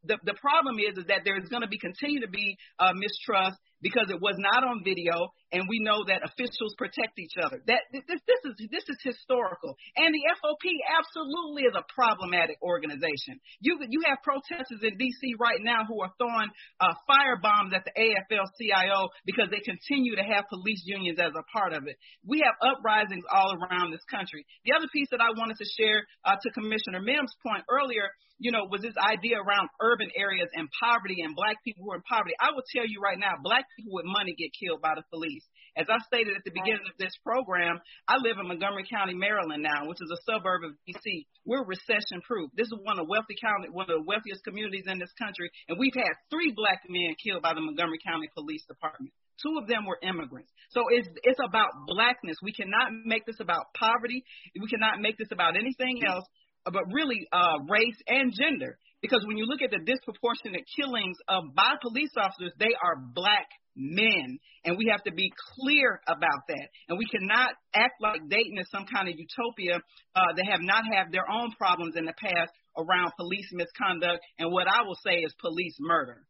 [0.03, 3.57] the the problem is is that there's going to be continue to be uh, mistrust
[3.81, 7.63] because it was not on video, and we know that officials protect each other.
[7.67, 13.39] That this, this is this is historical, and the FOP absolutely is a problematic organization.
[13.59, 15.35] You you have protesters in D.C.
[15.39, 20.23] right now who are throwing uh, fire bombs at the AFL-CIO because they continue to
[20.23, 21.95] have police unions as a part of it.
[22.25, 24.45] We have uprisings all around this country.
[24.65, 28.51] The other piece that I wanted to share uh, to Commissioner Mims' point earlier you
[28.51, 32.05] know, was this idea around urban areas and poverty and black people who are in
[32.05, 32.33] poverty.
[32.39, 35.36] I will tell you right now, black people with money get killed by the police.
[35.77, 37.77] As I stated at the beginning of this program,
[38.09, 41.29] I live in Montgomery County, Maryland now, which is a suburb of DC.
[41.45, 42.49] We're recession proof.
[42.57, 45.77] This is one of wealthy county, one of the wealthiest communities in this country, and
[45.77, 49.13] we've had three black men killed by the Montgomery County Police Department.
[49.37, 50.49] Two of them were immigrants.
[50.73, 52.41] So it's it's about blackness.
[52.41, 54.25] We cannot make this about poverty.
[54.59, 56.25] We cannot make this about anything else,
[56.65, 58.81] but really uh, race and gender.
[59.01, 63.45] Because when you look at the disproportionate killings of by police officers, they are black
[63.77, 64.39] men.
[64.65, 66.67] And we have to be clear about that.
[66.89, 70.83] And we cannot act like Dayton is some kind of utopia uh, that have not
[70.83, 75.21] had their own problems in the past around police misconduct and what I will say
[75.21, 76.25] is police murder.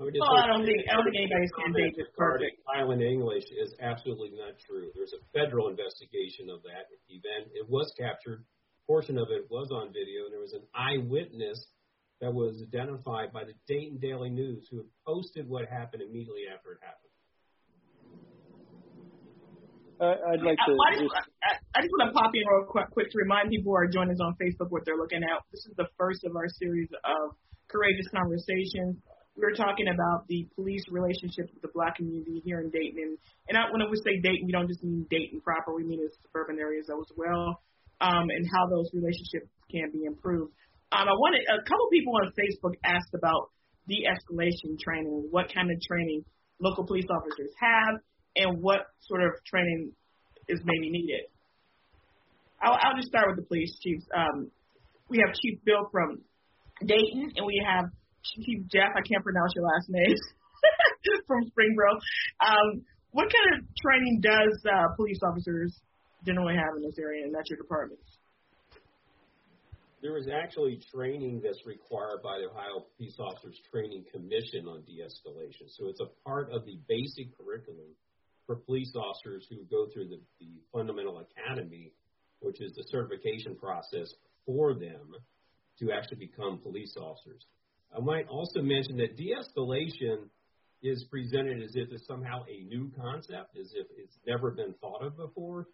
[0.00, 2.56] Well, I don't think I don't think anybody's saying Dayton is perfect.
[2.64, 4.88] Island English is absolutely not true.
[4.96, 7.52] There's a federal investigation of that event.
[7.52, 8.40] It was captured.
[8.40, 11.60] A Portion of it was on video, and there was an eyewitness
[12.20, 16.72] that was identified by the Dayton Daily News who had posted what happened immediately after
[16.72, 17.10] it happened.
[20.00, 20.72] Uh, I'd like to.
[20.72, 21.12] I, just,
[21.44, 23.88] I, I just want to pop in real quick, quick to remind people who are
[23.88, 25.44] joining us on Facebook what they're looking at.
[25.52, 27.36] This is the first of our series of
[27.68, 28.96] courageous conversations.
[29.36, 33.12] We're talking about the police relationship with the black community here in Dayton, and,
[33.48, 35.76] and I, when we say Dayton, we don't just mean Dayton proper.
[35.76, 37.60] We mean the suburban areas as well,
[38.00, 40.52] um, and how those relationships can be improved.
[40.92, 43.50] Um, I wanted a couple people on Facebook asked about
[43.88, 46.24] de-escalation training, what kind of training
[46.60, 48.02] local police officers have,
[48.36, 49.92] and what sort of training
[50.48, 51.30] is maybe needed.
[52.62, 54.04] I'll, I'll just start with the police chiefs.
[54.14, 54.50] Um,
[55.08, 56.20] we have Chief Biehl from
[56.84, 57.86] Dayton, and we have
[58.22, 58.90] Chief Jeff.
[58.94, 60.16] I can't pronounce your last name
[61.26, 61.98] from Springboro.
[62.44, 65.74] Um, what kind of training does uh, police officers
[66.26, 68.00] generally have in this area, and that's your department?
[70.02, 75.68] There is actually training that's required by the Ohio Peace Officers Training Commission on de-escalation.
[75.76, 77.92] So it's a part of the basic curriculum
[78.46, 81.92] for police officers who go through the, the fundamental academy,
[82.40, 84.08] which is the certification process
[84.46, 85.12] for them
[85.78, 87.44] to actually become police officers.
[87.94, 90.28] I might also mention that de-escalation
[90.82, 95.04] is presented as if it's somehow a new concept, as if it's never been thought
[95.04, 95.66] of before.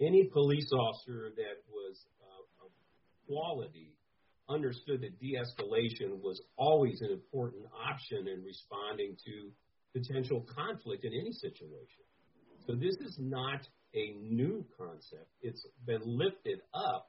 [0.00, 1.96] Any police officer that was
[3.30, 3.94] quality
[4.48, 9.50] understood that de-escalation was always an important option in responding to
[9.96, 12.02] potential conflict in any situation.
[12.66, 15.28] So this is not a new concept.
[15.42, 17.06] It's been lifted up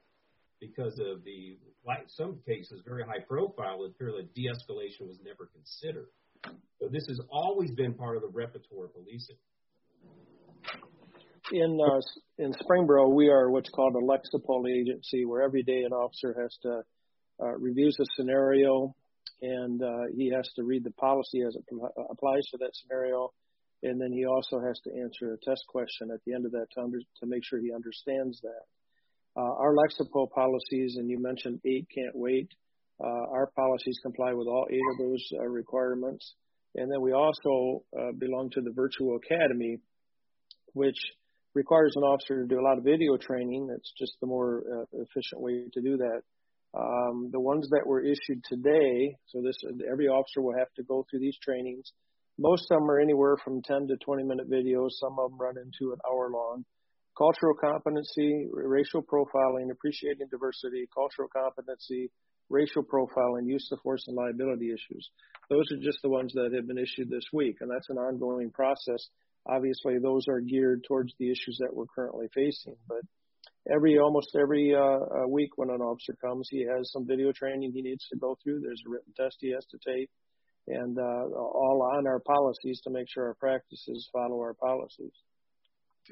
[0.59, 6.09] because of the, like some cases, very high profile, that apparently de-escalation was never considered.
[6.79, 9.37] So this has always been part of the repertoire of policing
[11.51, 12.01] in uh,
[12.37, 16.55] in Springboro, we are what's called a Lexipol agency, where every day an officer has
[16.63, 16.81] to
[17.41, 18.95] uh, reviews a scenario,
[19.41, 21.63] and uh, he has to read the policy as it
[22.09, 23.33] applies to that scenario,
[23.83, 26.67] and then he also has to answer a test question at the end of that
[26.73, 28.63] to, under, to make sure he understands that.
[29.35, 32.49] Uh, our Lexipol policies, and you mentioned eight can't wait.
[33.03, 36.35] Uh, our policies comply with all eight of those uh, requirements,
[36.75, 39.79] and then we also uh, belong to the Virtual Academy,
[40.73, 40.97] which
[41.53, 43.67] requires an officer to do a lot of video training.
[43.67, 46.21] That's just the more uh, efficient way to do that.
[46.73, 49.57] Um, the ones that were issued today, so this
[49.91, 51.91] every officer will have to go through these trainings.
[52.39, 54.91] Most of them are anywhere from 10 to 20 minute videos.
[54.91, 56.63] Some of them run into an hour long.
[57.17, 62.09] Cultural competency, racial profiling, appreciating diversity, cultural competency,
[62.49, 65.09] racial profiling, use of force and liability issues.
[65.49, 68.49] Those are just the ones that have been issued this week, and that's an ongoing
[68.49, 69.09] process
[69.47, 72.75] Obviously, those are geared towards the issues that we're currently facing.
[72.87, 73.01] But
[73.71, 77.81] every almost every uh, week when an officer comes, he has some video training he
[77.81, 78.61] needs to go through.
[78.61, 80.09] There's a written test he has to take,
[80.67, 85.13] and uh, all on our policies to make sure our practices follow our policies.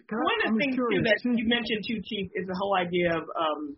[0.09, 3.23] One of the things too that you mentioned too, Chief, is the whole idea of
[3.35, 3.75] um,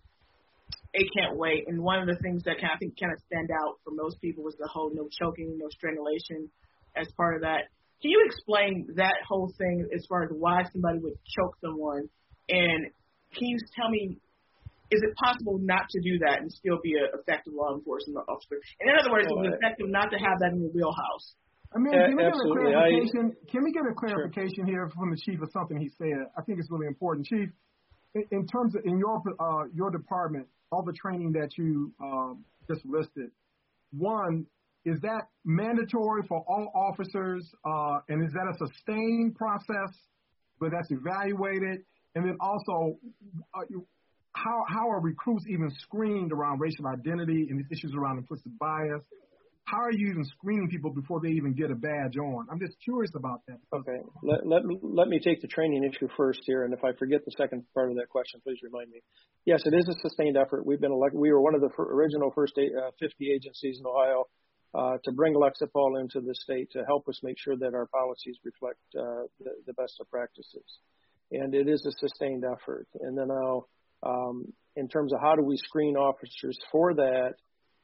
[0.94, 1.68] a can't wait.
[1.68, 3.92] And one of the things that kind of, I think kind of stand out for
[3.92, 6.50] most people was the whole no choking, no strangulation
[6.96, 7.72] as part of that.
[8.02, 12.10] Can you explain that whole thing as far as why somebody would choke someone?
[12.50, 12.90] And
[13.38, 14.18] can you tell me,
[14.90, 18.58] is it possible not to do that and still be an effective law enforcement officer?
[18.80, 21.36] And in other words, oh, is it effective not to have that in your wheelhouse?
[21.74, 23.32] I mean, can we get a clarification?
[23.32, 24.66] I, can we get a clarification sure.
[24.66, 26.28] here from the chief of something he said?
[26.38, 27.49] I think it's really important, chief.
[28.14, 32.43] In, in terms of in your uh, your department, all the training that you um,
[32.68, 33.32] just listed,
[33.91, 34.45] one,
[34.86, 37.48] is that mandatory for all officers?
[37.66, 39.94] Uh, and is that a sustained process
[40.58, 41.84] where that's evaluated?
[42.16, 42.98] And then also,
[43.54, 43.62] uh,
[44.34, 49.02] how how are recruits even screened around racial identity and these issues around implicit bias?
[49.72, 52.48] how are you even screening people before they even get a badge on?
[52.52, 53.58] I'm just curious about that.
[53.74, 56.92] Okay, let, let me let me take the training issue first here, and if I
[57.00, 59.00] forget the second part of that question, please remind me.
[59.46, 60.66] Yes, it is a sustained effort.
[60.66, 61.20] We've been elected.
[61.20, 64.26] We were one of the original first uh, 50 agencies in Ohio
[64.74, 68.38] uh, to bring Lexipol into the state to help us make sure that our policies
[68.43, 70.63] reflect uh, the, the best of practices.
[71.32, 72.88] And it is a sustained effort.
[73.01, 73.65] And then now,
[74.03, 77.34] um, in terms of how do we screen officers for that,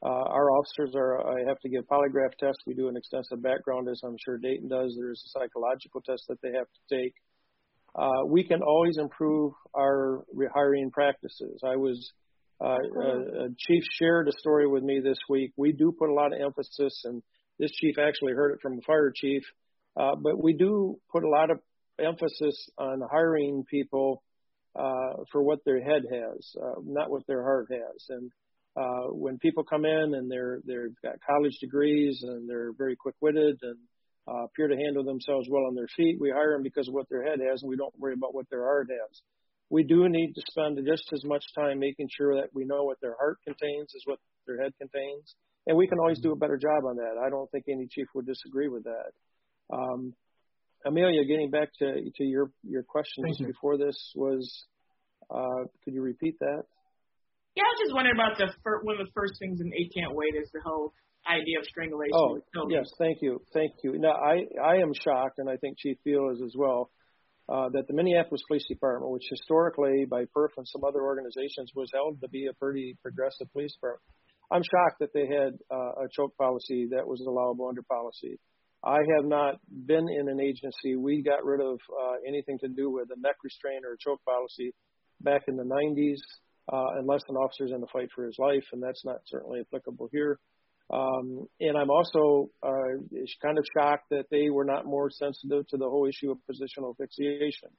[0.00, 2.62] uh, our officers are, I have to give polygraph tests.
[2.66, 4.96] We do an extensive background, as I'm sure Dayton does.
[4.96, 7.14] There's a psychological test that they have to take.
[7.94, 11.60] Uh, we can always improve our rehiring practices.
[11.64, 12.12] I was,
[13.58, 15.52] Chief shared a story with me this week.
[15.56, 17.22] We do put a lot of emphasis, and
[17.58, 19.42] this chief actually heard it from a fire chief,
[19.96, 21.58] uh, but we do put a lot of
[21.98, 24.22] emphasis on hiring people
[24.76, 28.06] uh, for what their head has, uh, not what their heart has.
[28.08, 28.30] And
[28.76, 33.58] uh, when people come in and they're they've got college degrees and they're very quick-witted
[33.62, 33.78] and
[34.28, 37.08] uh, appear to handle themselves well on their feet, we hire them because of what
[37.08, 39.22] their head has, and we don't worry about what their heart has.
[39.70, 42.98] We do need to spend just as much time making sure that we know what
[43.02, 45.34] their heart contains as what their head contains,
[45.66, 47.20] and we can always do a better job on that.
[47.22, 49.12] I don't think any chief would disagree with that.
[49.70, 50.14] Um,
[50.86, 54.66] Amelia, getting back to to your your questions before this was,
[55.30, 56.62] uh, could you repeat that?
[57.54, 59.90] Yeah, I was just wondering about the first, one of the first things in Eight
[59.92, 60.92] Can't Wait is the whole
[61.26, 62.14] idea of strangulation.
[62.14, 62.38] Oh,
[62.70, 63.98] yes, thank you, thank you.
[63.98, 66.90] Now, I I am shocked, and I think Chief Biehl is as well,
[67.48, 71.88] uh, that the Minneapolis Police Department, which historically by PERF and some other organizations was
[71.94, 74.02] held to be a pretty progressive police department,
[74.50, 78.38] I'm shocked that they had uh, a choke policy that was allowable under policy.
[78.84, 80.96] I have not been in an agency.
[80.96, 84.24] We got rid of uh, anything to do with a neck restraint or a choke
[84.24, 84.72] policy
[85.20, 86.18] back in the 90s
[86.72, 90.08] uh, unless an officer's in the fight for his life, and that's not certainly applicable
[90.12, 90.38] here.
[90.90, 92.96] Um, and I'm also uh,
[93.42, 96.92] kind of shocked that they were not more sensitive to the whole issue of positional
[96.92, 97.70] asphyxiation.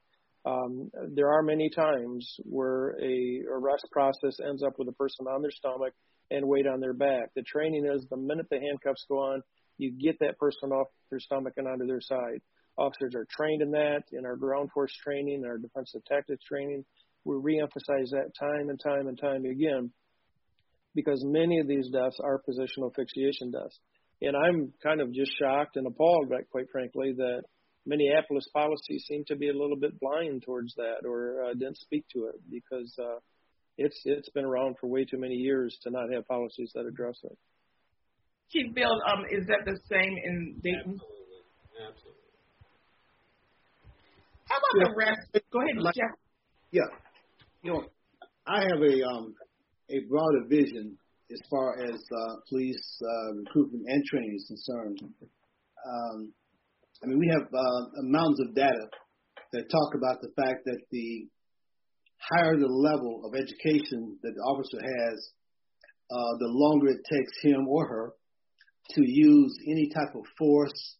[0.45, 5.41] Um, there are many times where a arrest process ends up with a person on
[5.41, 5.93] their stomach
[6.31, 7.33] and weight on their back.
[7.35, 9.41] The training is the minute the handcuffs go on,
[9.77, 12.41] you get that person off their stomach and onto their side.
[12.77, 16.85] Officers are trained in that in our ground force training, our defensive tactics training
[17.25, 19.91] we reemphasize that time and time and time again
[20.99, 23.79] because many of these deaths are positional asphyxiation deaths.
[24.21, 27.43] And I'm kind of just shocked and appalled, quite frankly, that
[27.85, 32.05] Minneapolis policies seem to be a little bit blind towards that or uh, didn't speak
[32.13, 33.19] to it because uh,
[33.77, 37.17] it's it's been around for way too many years to not have policies that address
[37.23, 37.37] it.
[38.51, 40.99] Chief Biehl, um, is that the same in Dayton?
[40.99, 41.39] Absolutely.
[41.87, 42.13] Absolutely.
[44.45, 44.83] How about yeah.
[44.83, 45.45] the rest?
[45.51, 46.17] Go ahead, Jeff.
[46.71, 46.81] Yeah
[47.63, 47.83] you know,
[48.47, 49.35] I have a um,
[49.89, 50.97] a broader vision
[51.31, 54.99] as far as uh, police uh, recruitment and training is concerned.
[55.01, 56.33] Um,
[57.03, 58.87] I mean, we have uh, mountains of data
[59.53, 61.27] that talk about the fact that the
[62.19, 65.29] higher the level of education that the officer has,
[66.11, 68.13] uh, the longer it takes him or her
[68.95, 70.95] to use any type of force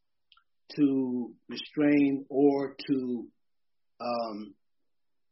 [0.76, 3.26] to restrain or to
[4.00, 4.54] um,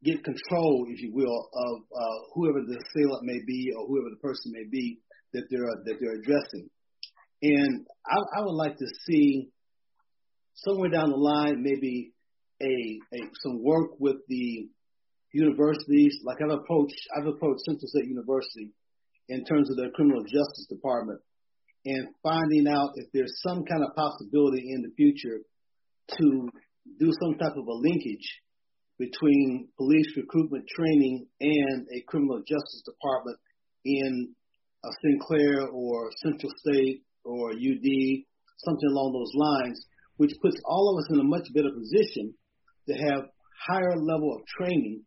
[0.04, 4.22] get control, if you will, of uh, whoever the assailant may be or whoever the
[4.22, 5.00] person may be
[5.34, 6.70] that they're that they're addressing.
[7.41, 9.50] And I, I would like to see
[10.56, 12.14] somewhere down the line maybe
[12.62, 14.70] a, a some work with the
[15.34, 16.18] universities.
[16.24, 18.74] Like I've approached I've approached Central State University
[19.30, 21.20] in terms of their criminal justice department
[21.86, 25.39] and finding out if there's some kind of possibility in the future
[26.18, 26.50] to
[27.00, 28.41] do some type of a linkage
[29.00, 33.38] between police recruitment training and a criminal justice department
[33.86, 34.34] in
[34.84, 37.88] a Sinclair or Central State or UD,
[38.66, 39.86] something along those lines,
[40.18, 42.34] which puts all of us in a much better position
[42.88, 43.30] to have
[43.68, 45.04] higher level of training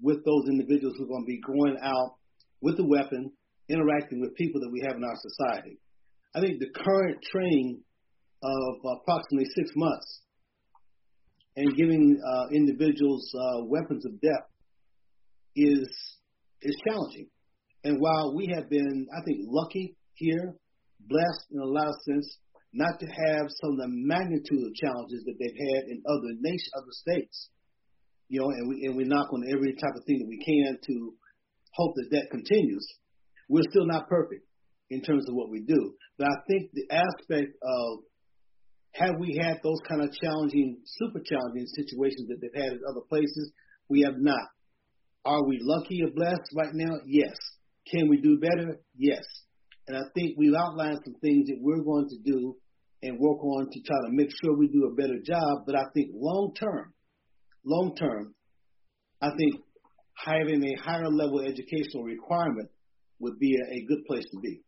[0.00, 2.14] with those individuals who are going to be going out
[2.60, 3.30] with the weapon,
[3.68, 5.78] interacting with people that we have in our society.
[6.34, 7.80] I think the current training
[8.42, 10.20] of approximately six months
[11.56, 14.46] and giving uh, individuals uh, weapons of death
[15.56, 15.88] is
[16.62, 17.28] is challenging.
[17.84, 20.54] And while we have been, I think, lucky here,
[21.00, 22.38] blessed in a lot of sense,
[22.72, 26.70] not to have some of the magnitude of challenges that they've had in other nations,
[26.76, 27.50] other states,
[28.28, 30.78] you know, and we and we knock on every type of thing that we can
[30.86, 31.14] to
[31.72, 32.86] hope that that continues.
[33.48, 34.46] We're still not perfect
[34.90, 37.98] in terms of what we do, but I think the aspect of
[38.94, 43.02] have we had those kind of challenging, super challenging situations that they've had in other
[43.08, 43.52] places?
[43.88, 44.48] We have not.
[45.24, 46.94] Are we lucky or blessed right now?
[47.06, 47.34] Yes.
[47.90, 48.80] Can we do better?
[48.96, 49.24] Yes.
[49.88, 52.56] And I think we've outlined some things that we're going to do
[53.02, 55.64] and work on to try to make sure we do a better job.
[55.66, 56.94] But I think long term,
[57.64, 58.34] long term,
[59.20, 59.60] I think
[60.16, 62.70] having a higher level educational requirement
[63.18, 64.62] would be a, a good place to be.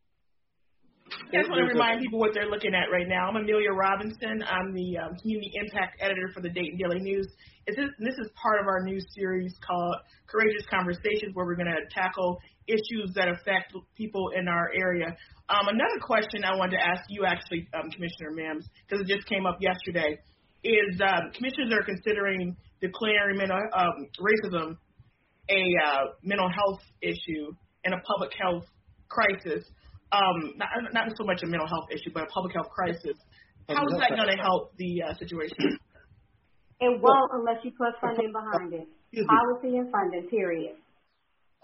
[1.16, 3.28] I just want to remind people what they're looking at right now.
[3.28, 4.44] I'm Amelia Robinson.
[4.44, 7.26] I'm the um, community impact editor for the Dayton Daily News.
[7.66, 9.96] This, this is part of our new series called
[10.28, 12.38] Courageous Conversations, where we're going to tackle
[12.68, 15.06] issues that affect people in our area.
[15.48, 19.26] Um, another question I wanted to ask you, actually, um, Commissioner Mims, because it just
[19.26, 20.18] came up yesterday,
[20.62, 24.76] is uh, commissioners are considering declaring mental, um, racism
[25.48, 27.54] a uh, mental health issue
[27.84, 28.64] and a public health
[29.08, 29.64] crisis
[30.12, 33.18] um, not, not so much a mental health issue, but a public health crisis.
[33.68, 35.78] How is that going to help the uh, situation?
[36.78, 38.86] It won't unless you put funding behind it.
[39.16, 40.76] Policy and funding, period.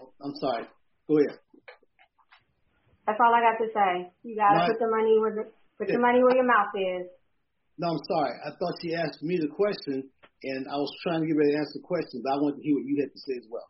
[0.01, 0.65] I'm sorry.
[1.07, 1.39] Go ahead.
[3.07, 4.11] That's all I got to say.
[4.23, 5.45] You got to put the money where the,
[5.79, 5.97] put yeah.
[5.97, 7.07] the money where your mouth is.
[7.79, 8.35] No, I'm sorry.
[8.47, 10.07] I thought she asked me the question,
[10.43, 12.63] and I was trying to get ready to answer the question, but I wanted to
[12.63, 13.69] hear what you had to say as well.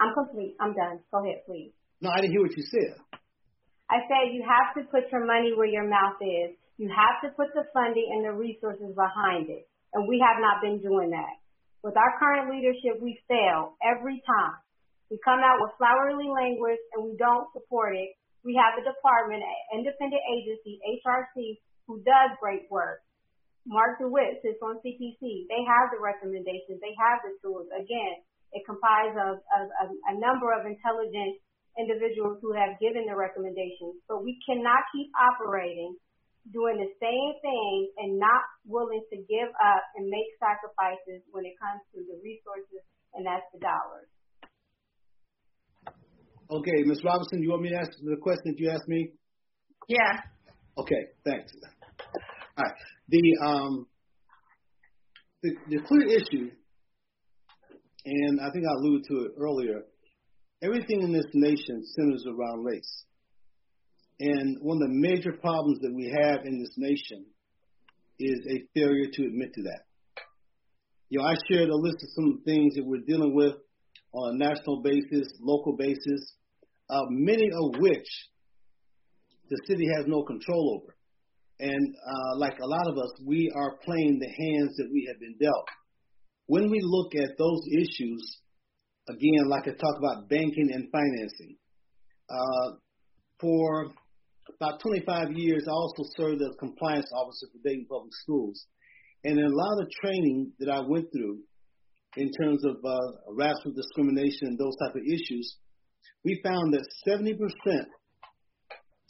[0.00, 0.54] I'm complete.
[0.60, 1.00] I'm done.
[1.10, 1.72] Go ahead, please.
[2.00, 2.96] No, I didn't hear what you said.
[3.86, 6.58] I said you have to put your money where your mouth is.
[6.76, 9.70] You have to put the funding and the resources behind it.
[9.94, 11.38] And we have not been doing that.
[11.86, 14.58] With our current leadership, we fail every time.
[15.06, 18.10] We come out with flowery language and we don't support it.
[18.42, 23.06] We have a department, an independent agency, HRC, who does great work.
[23.66, 25.46] Mark DeWitt sits on CPC.
[25.46, 26.82] They have the recommendations.
[26.82, 27.70] They have the tools.
[27.70, 31.38] Again, it comprises of, of, of a number of intelligent
[31.76, 35.96] individuals who have given the recommendations, but we cannot keep operating
[36.52, 41.54] doing the same thing and not willing to give up and make sacrifices when it
[41.58, 42.82] comes to the resources
[43.14, 44.08] and that's the dollars.
[46.50, 47.02] Okay, Ms.
[47.02, 49.10] Robinson, you want me to ask the question that you asked me?
[49.88, 50.22] Yeah.
[50.78, 51.50] Okay, thanks.
[52.56, 52.74] All right.
[53.08, 53.86] The um
[55.42, 56.50] the, the clear issue,
[58.04, 59.82] and I think I alluded to it earlier,
[60.66, 63.04] everything in this nation centers around race.
[64.18, 67.26] And one of the major problems that we have in this nation
[68.18, 69.82] is a failure to admit to that.
[71.08, 73.54] You know, I shared a list of some things that we're dealing with
[74.12, 76.34] on a national basis, local basis,
[76.88, 78.08] uh, many of which
[79.50, 80.96] the city has no control over.
[81.60, 85.20] And uh, like a lot of us, we are playing the hands that we have
[85.20, 85.68] been dealt.
[86.46, 88.38] When we look at those issues,
[89.08, 91.56] again, like I talked about banking and financing.
[92.28, 92.76] Uh,
[93.40, 93.92] for
[94.60, 98.66] about 25 years, I also served as compliance officer for Dayton Public Schools.
[99.24, 101.40] And in a lot of training that I went through
[102.16, 105.56] in terms of uh, racial discrimination and those type of issues,
[106.24, 107.34] we found that 70%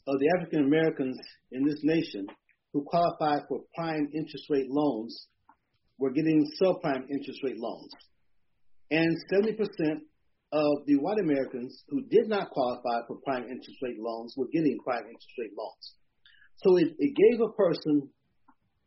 [0.09, 1.18] of the African Americans
[1.53, 2.26] in this nation
[2.72, 5.28] who qualified for prime interest rate loans
[5.99, 7.90] were getting subprime interest rate loans
[8.91, 9.59] and 70%
[10.53, 14.78] of the white Americans who did not qualify for prime interest rate loans were getting
[14.84, 15.95] prime interest rate loans.
[16.62, 18.09] So it, it gave a person,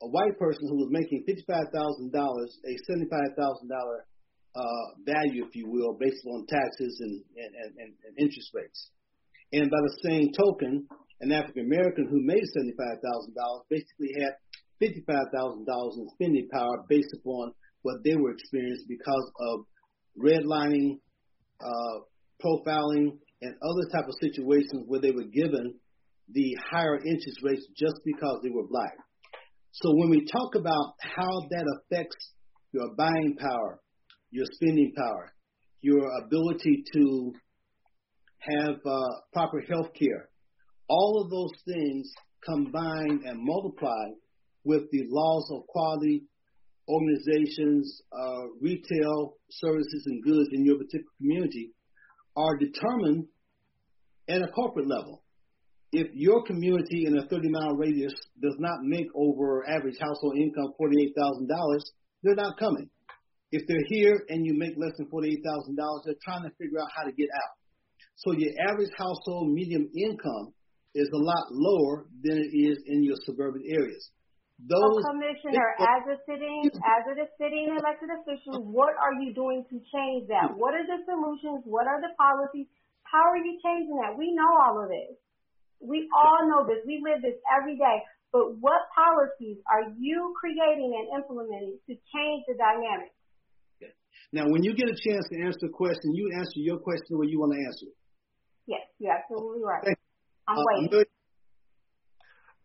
[0.02, 4.10] a white person who was making $55,000, a $75,000
[4.56, 4.62] uh,
[5.06, 8.90] value, if you will, based on taxes and, and, and, and interest rates.
[9.52, 10.88] And by the same token,
[11.22, 13.36] an African American who made $75,000
[13.70, 14.34] basically had
[14.82, 19.66] $55,000 in spending power based upon what they were experiencing because of
[20.18, 21.00] redlining,
[21.62, 22.00] uh,
[22.44, 25.76] profiling, and other type of situations where they were given
[26.32, 28.96] the higher interest rates just because they were black.
[29.72, 32.34] So when we talk about how that affects
[32.72, 33.80] your buying power,
[34.32, 35.34] your spending power,
[35.82, 37.34] your ability to
[38.40, 40.30] have uh, proper health care,
[40.88, 42.12] all of those things
[42.44, 44.14] combined and multiplied
[44.64, 46.24] with the laws of quality
[46.90, 51.72] organizations, uh, retail services and goods in your particular community
[52.36, 53.26] are determined
[54.28, 55.24] at a corporate level.
[55.92, 60.74] If your community in a 30 mile radius does not make over average household income
[60.80, 61.48] $48,000,
[62.24, 62.90] they're not coming.
[63.52, 65.76] If they're here and you make less than $48,000,
[66.06, 67.58] they're trying to figure out how to get out.
[68.18, 70.54] So your average household medium income
[70.94, 74.12] is a lot lower than it is in your suburban areas.
[74.60, 79.76] Those, Commissioner, as a sitting, as a sitting elected official, what are you doing to
[79.88, 80.52] change that?
[80.52, 81.64] What are the solutions?
[81.64, 82.68] What are the policies?
[83.08, 84.20] How are you changing that?
[84.20, 85.16] We know all of this.
[85.80, 86.84] We all know this.
[86.84, 88.04] We live this every day.
[88.36, 93.16] But what policies are you creating and implementing to change the dynamic?
[94.32, 97.18] Now, when you get a chance to answer the question, you answer your question the
[97.18, 97.98] way you want to answer it.
[98.68, 99.82] Yes, you're absolutely right.
[100.46, 101.10] I'm uh, waiting.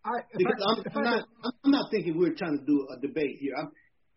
[0.05, 1.22] I, because I, I'm, I'm, not,
[1.64, 3.55] I'm not thinking we're trying to do a debate here.
[3.57, 3.72] I'm,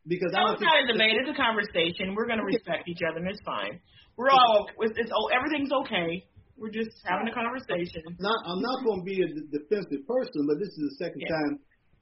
[0.08, 1.16] because no, I it's not a debate.
[1.20, 2.16] It's a conversation.
[2.16, 3.80] We're going to respect each other, and it's fine.
[4.16, 6.24] We're all it's, it's oh everything's okay.
[6.58, 8.02] We're just having a conversation.
[8.18, 11.30] Not, I'm not going to be a defensive person, but this is the second yeah.
[11.30, 11.54] time.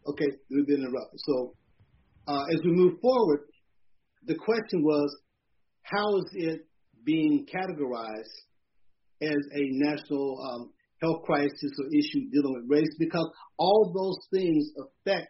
[0.08, 1.20] Okay, we've been interrupted.
[1.20, 1.56] So
[2.28, 3.42] uh, as we move forward,
[4.26, 5.12] the question was,
[5.82, 6.68] how is it
[7.04, 8.36] being categorized
[9.22, 10.72] as a national um,
[11.02, 12.96] health crisis or issue dealing with race?
[13.00, 15.28] Because all those things affect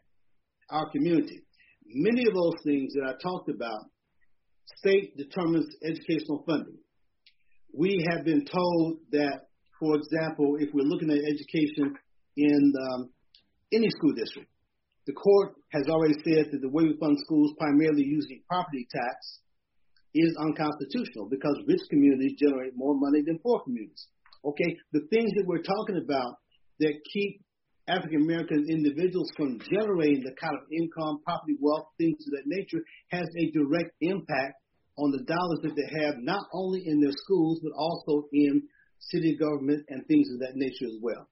[0.69, 1.41] our community.
[1.85, 3.85] Many of those things that I talked about,
[4.77, 6.77] state determines educational funding.
[7.73, 9.41] We have been told that,
[9.79, 11.95] for example, if we're looking at education
[12.37, 13.09] in um,
[13.71, 14.49] any school district,
[15.05, 19.39] the court has already said that the way we fund schools primarily using property tax
[20.15, 24.07] is unconstitutional because rich communities generate more money than poor communities.
[24.45, 26.37] Okay, the things that we're talking about
[26.79, 27.41] that keep
[27.87, 32.81] African American individuals from generating the kind of income, property, wealth, things of that nature
[33.09, 34.53] has a direct impact
[34.97, 38.61] on the dollars that they have, not only in their schools, but also in
[38.99, 41.27] city government and things of that nature as well.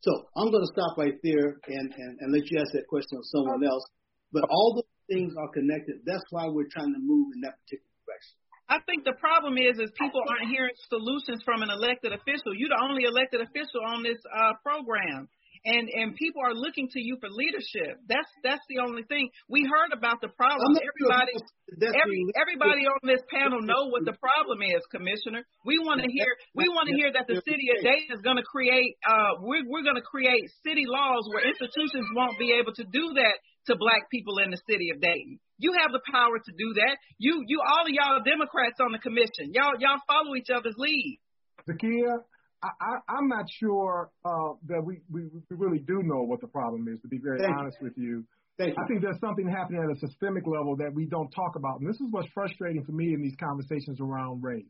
[0.00, 3.18] So I'm going to stop right there and, and, and let you ask that question
[3.18, 3.84] of someone else.
[4.32, 5.96] But all those things are connected.
[6.06, 8.47] That's why we're trying to move in that particular direction.
[8.68, 12.52] I think the problem is is people aren't hearing solutions from an elected official.
[12.52, 15.28] You're the only elected official on this uh, program
[15.64, 17.98] and and people are looking to you for leadership.
[18.06, 19.30] That's that's the only thing.
[19.48, 20.76] We heard about the problem.
[20.78, 21.34] Everybody,
[21.82, 25.42] every, everybody on this panel know what the problem is, Commissioner.
[25.64, 28.38] We want to hear we want to hear that the city of Dayton is going
[28.38, 28.98] to create.
[29.02, 33.14] Uh, we're we're going to create city laws where institutions won't be able to do
[33.18, 35.38] that to black people in the city of Dayton.
[35.58, 36.96] You have the power to do that.
[37.18, 39.52] You you all of y'all are Democrats on the commission.
[39.52, 41.20] Y'all y'all follow each other's lead.
[41.68, 42.22] Zakiya,
[42.62, 46.46] I, I, I'm not sure uh, that we, we, we really do know what the
[46.46, 47.00] problem is.
[47.02, 47.86] To be very Thank honest you.
[47.86, 48.24] with you,
[48.56, 48.88] Thank I you.
[48.88, 52.00] think there's something happening at a systemic level that we don't talk about, and this
[52.00, 54.66] is what's frustrating for me in these conversations around race.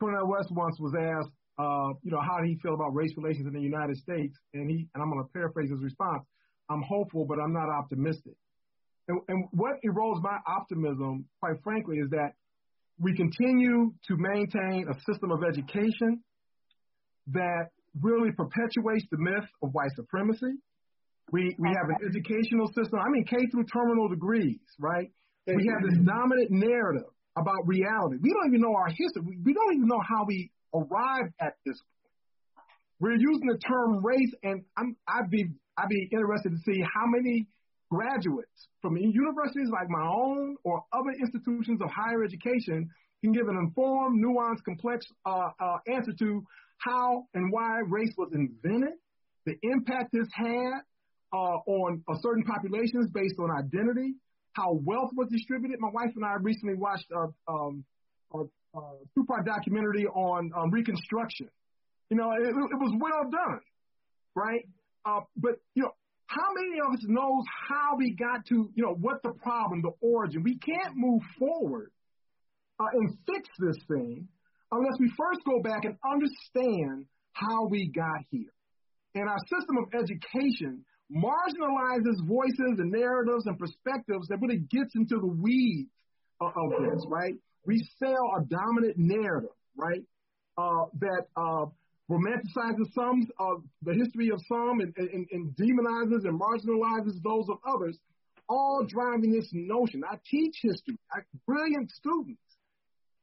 [0.00, 3.46] Cornel West once was asked, uh, you know, how did he feel about race relations
[3.46, 6.24] in the United States, and he, and I'm going to paraphrase his response:
[6.68, 8.34] "I'm hopeful, but I'm not optimistic."
[9.08, 12.32] And, and what erodes my optimism, quite frankly, is that
[12.98, 16.22] we continue to maintain a system of education
[17.28, 17.68] that
[18.00, 20.58] really perpetuates the myth of white supremacy.
[21.32, 23.00] We we have an educational system.
[23.00, 25.10] I mean, K through terminal degrees, right?
[25.46, 28.16] We have this dominant narrative about reality.
[28.20, 29.22] We don't even know our history.
[29.44, 32.66] We, don't even know how we arrived at this point.
[32.98, 35.46] We're using the term race, and I'm, I'd be
[35.76, 37.46] I'd be interested to see how many
[37.90, 42.88] graduates from universities like my own or other institutions of higher education
[43.22, 46.42] can give an informed, nuanced, complex uh, uh, answer to
[46.78, 48.94] how and why race was invented,
[49.46, 50.80] the impact this had
[51.32, 54.14] uh, on uh, certain populations based on identity,
[54.52, 55.78] how wealth was distributed.
[55.80, 57.84] My wife and I recently watched a, um,
[58.34, 58.38] a,
[58.78, 58.80] a
[59.14, 61.48] two-part documentary on um, Reconstruction.
[62.10, 63.60] You know, it, it was well done,
[64.34, 64.62] right?
[65.04, 65.92] Uh, but you know,
[66.26, 69.92] how many of us knows how we got to, you know, what the problem, the
[70.00, 70.42] origin?
[70.42, 71.90] We can't move forward
[72.80, 74.28] uh, and fix this thing
[74.72, 78.52] unless we first go back and understand how we got here.
[79.14, 85.16] And our system of education marginalizes voices and narratives and perspectives that really gets into
[85.20, 85.90] the weeds
[86.40, 87.34] of, of this, right?
[87.64, 90.02] We sell a dominant narrative, right?
[90.58, 91.66] Uh, that uh,
[92.10, 97.58] romanticizes some of the history of some and, and, and demonizes and marginalizes those of
[97.66, 97.98] others,
[98.48, 100.02] all driving this notion.
[100.08, 100.96] I teach history.
[101.10, 102.40] I, brilliant students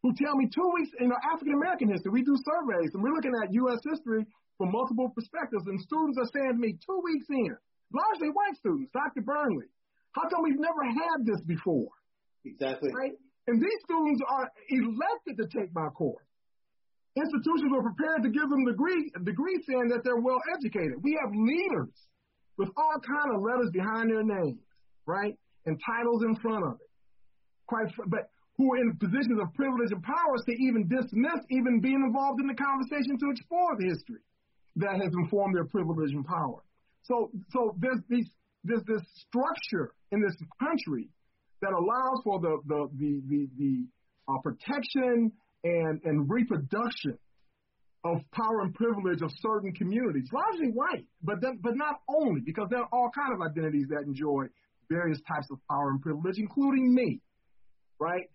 [0.02, 3.34] who tell me two weeks in African American history, we do surveys and we're looking
[3.42, 3.80] at U.S.
[3.90, 4.26] history
[4.58, 7.56] from multiple perspectives, and students are saying to me two weeks in,
[7.94, 9.22] largely white students, Dr.
[9.22, 9.66] Burnley,
[10.12, 11.90] how come we've never had this before?
[12.46, 12.92] Exactly.
[12.94, 13.14] Right?
[13.48, 16.24] And these students are elected to take my course.
[17.16, 20.98] Institutions were prepared to give them degree, a degree saying that they're well educated.
[21.02, 21.94] We have leaders
[22.58, 24.62] with all kind of letters behind their names,
[25.06, 25.38] right?
[25.66, 26.90] And titles in front of it.
[27.68, 32.02] Quite, but who are in positions of privilege and power to even dismiss even being
[32.06, 34.22] involved in the conversation to explore the history
[34.78, 36.62] that has informed their privilege and power.
[37.04, 38.30] So, so there's these,
[38.64, 41.10] there's this structure in this country
[41.62, 43.74] that allows for the the the the, the
[44.28, 45.32] uh, protection
[45.64, 47.18] and and reproduction
[48.06, 52.68] of power and privilege of certain communities, largely white, but then, but not only because
[52.70, 54.44] there are all kinds of identities that enjoy
[54.90, 57.22] various types of power and privilege, including me,
[58.00, 58.28] right?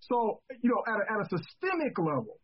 [0.00, 2.38] So, you know, at a, at a systemic level,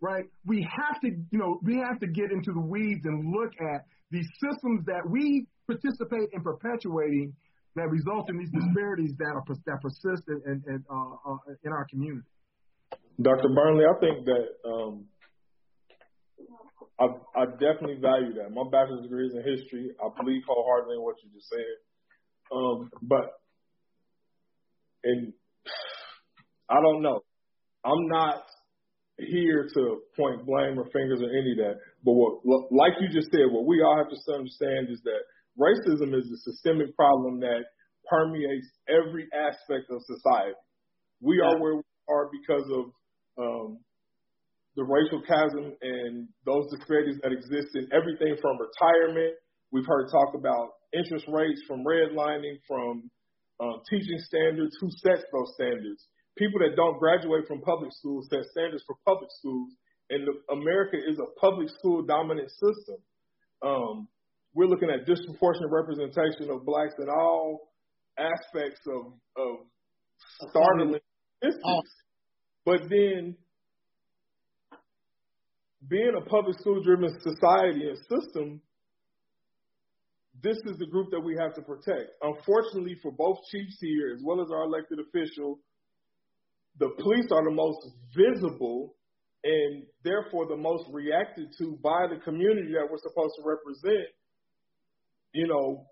[0.00, 0.24] right?
[0.46, 3.84] We have to, you know, we have to get into the weeds and look at
[4.10, 7.34] these systems that we participate in perpetuating
[7.76, 11.72] that result in these disparities that are that persist in, in, in, uh, uh, in
[11.72, 12.28] our community.
[13.20, 13.48] Dr.
[13.54, 15.06] Burnley, I think that um,
[16.98, 17.06] I,
[17.36, 18.50] I definitely value that.
[18.50, 19.90] My bachelor's degree is in history.
[20.02, 21.74] I believe wholeheartedly in what you just said.
[22.54, 23.30] Um, but,
[25.04, 25.32] and
[26.68, 27.20] I don't know.
[27.84, 28.42] I'm not
[29.18, 31.76] here to point blame or fingers or any of that.
[32.04, 35.22] But what, like you just said, what we all have to understand is that
[35.58, 37.62] racism is a systemic problem that
[38.10, 40.58] permeates every aspect of society.
[41.20, 42.92] We are where we are because of
[43.38, 43.78] um,
[44.76, 49.34] the racial chasm and those disparities that exist in everything from retirement.
[49.70, 53.10] We've heard talk about interest rates, from redlining, from
[53.60, 54.76] um, teaching standards.
[54.80, 56.06] Who sets those standards?
[56.36, 59.70] People that don't graduate from public schools set standards for public schools,
[60.10, 62.98] and the, America is a public school dominant system.
[63.62, 64.08] Um,
[64.54, 67.70] we're looking at disproportionate representation of blacks in all
[68.18, 69.66] aspects of, of
[70.50, 70.98] startling
[71.42, 71.90] statistics.
[72.64, 73.36] But then
[75.88, 78.60] being a public school driven society and system,
[80.42, 82.10] this is the group that we have to protect.
[82.22, 85.58] Unfortunately, for both chiefs here as well as our elected official,
[86.78, 87.86] the police are the most
[88.16, 88.96] visible
[89.44, 94.08] and therefore the most reacted to by the community that we're supposed to represent.
[95.32, 95.86] You know,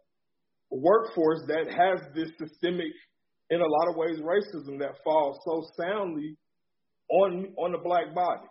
[0.70, 2.92] workforce that has this systemic,
[3.50, 6.36] in a lot of ways, racism that falls so soundly
[7.12, 8.48] on on the black body.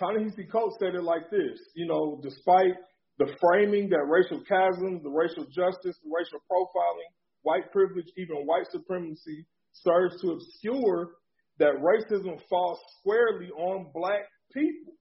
[0.00, 2.74] Ta-Nehisi Coates said it like this, you know, despite
[3.18, 7.10] the framing that racial chasms, the racial justice, the racial profiling,
[7.42, 11.18] white privilege, even white supremacy serves to obscure
[11.58, 14.22] that racism falls squarely on black
[14.54, 14.94] people.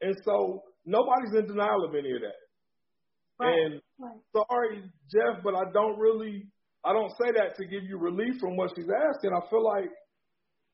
[0.00, 2.40] And so nobody's in denial of any of that.
[3.40, 3.58] Right.
[3.58, 4.20] And right.
[4.32, 6.46] sorry, Jeff, but I don't really,
[6.84, 9.32] I don't say that to give you relief from what she's asking.
[9.34, 9.90] I feel like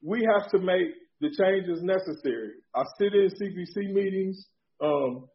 [0.03, 2.53] we have to make the changes necessary.
[2.75, 4.47] I sit in CPC meetings.
[4.83, 5.29] Um,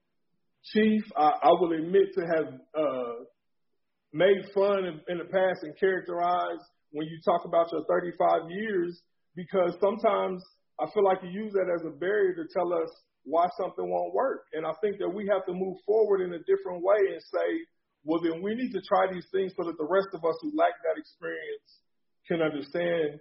[0.64, 3.14] Chief, I, I will admit to have uh,
[4.14, 6.62] made fun in the past and characterized
[6.92, 9.02] when you talk about your 35 years
[9.36, 10.44] because sometimes
[10.80, 12.90] I feel like you use that as a barrier to tell us
[13.24, 14.46] why something won't work.
[14.54, 17.50] And I think that we have to move forward in a different way and say,
[18.04, 20.52] well, then we need to try these things so that the rest of us who
[20.58, 21.70] lack that experience
[22.28, 23.20] can understand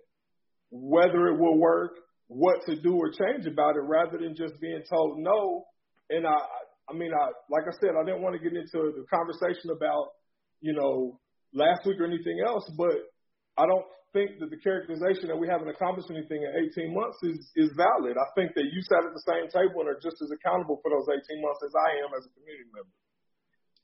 [0.70, 1.92] whether it will work
[2.30, 5.66] what to do or change about it rather than just being told no.
[6.14, 6.38] And I,
[6.86, 10.14] I mean, I, like I said, I didn't want to get into the conversation about,
[10.62, 11.18] you know,
[11.50, 13.10] last week or anything else, but
[13.58, 13.82] I don't
[14.14, 18.14] think that the characterization that we haven't accomplished anything in 18 months is, is valid.
[18.14, 20.94] I think that you sat at the same table and are just as accountable for
[20.94, 22.94] those 18 months as I am as a community member.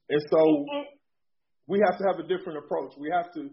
[0.07, 0.41] And so
[1.67, 2.95] we have to have a different approach.
[2.95, 3.51] We have to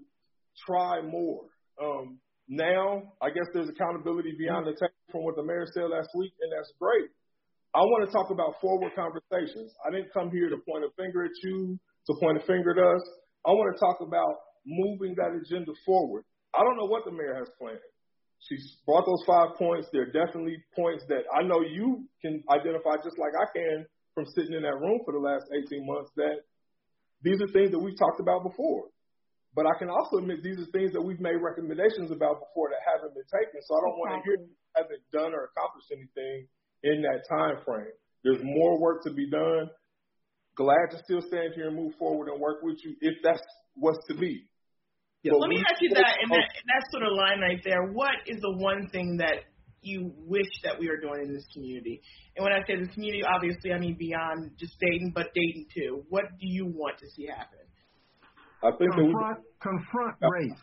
[0.70, 1.50] try more.
[1.82, 2.22] Um,
[2.54, 6.34] now, I guess there's accountability beyond the table from what the mayor said last week,
[6.41, 7.10] and that's great.
[7.74, 9.74] I want to talk about forward conversations.
[9.82, 12.82] I didn't come here to point a finger at you, to point a finger at
[12.82, 13.01] us.
[13.41, 16.24] I want to talk about moving that agenda forward.
[16.54, 17.82] I don't know what the mayor has planned.
[18.45, 19.88] She's brought those five points.
[19.89, 24.54] They're definitely points that I know you can identify just like I can from sitting
[24.54, 26.45] in that room for the last 18 months that
[27.24, 28.93] these are things that we've talked about before.
[29.56, 32.82] But I can also admit these are things that we've made recommendations about before that
[32.82, 33.62] haven't been taken.
[33.62, 34.38] So I don't want to hear
[34.76, 36.47] haven't done or accomplished anything
[36.82, 37.93] in that time frame.
[38.24, 39.70] There's more work to be done.
[40.56, 43.41] Glad to still stand here and move forward and work with you if that's
[43.76, 44.45] what's to be.
[45.24, 45.34] Yeah.
[45.34, 47.93] Let me ask you that in that, in that sort of line right there.
[47.93, 49.45] What is the one thing that
[49.82, 52.01] you wish that we were doing in this community?
[52.36, 56.04] And when I say this community, obviously I mean beyond just Dayton, but Dayton too.
[56.10, 57.64] What do you want to see happen?
[58.64, 60.28] I think confront, we, confront yeah.
[60.30, 60.61] race.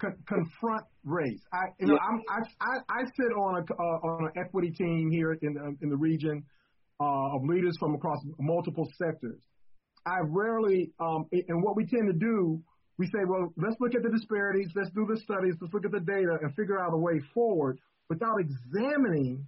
[0.00, 1.40] Con- confront race.
[1.52, 1.98] I, you know.
[1.98, 5.76] I'm, I, I, I sit on a uh, on an equity team here in the,
[5.82, 6.44] in the region
[7.00, 9.40] uh, of leaders from across multiple sectors.
[10.06, 12.62] I rarely, um, and what we tend to do,
[12.98, 15.92] we say, well, let's look at the disparities, let's do the studies, let's look at
[15.92, 17.78] the data, and figure out a way forward
[18.08, 19.44] without examining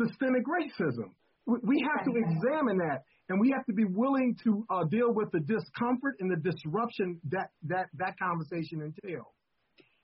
[0.00, 1.10] systemic racism.
[1.46, 5.30] We have to examine that and we have to be willing to uh, deal with
[5.32, 9.26] the discomfort and the disruption that that that conversation entails.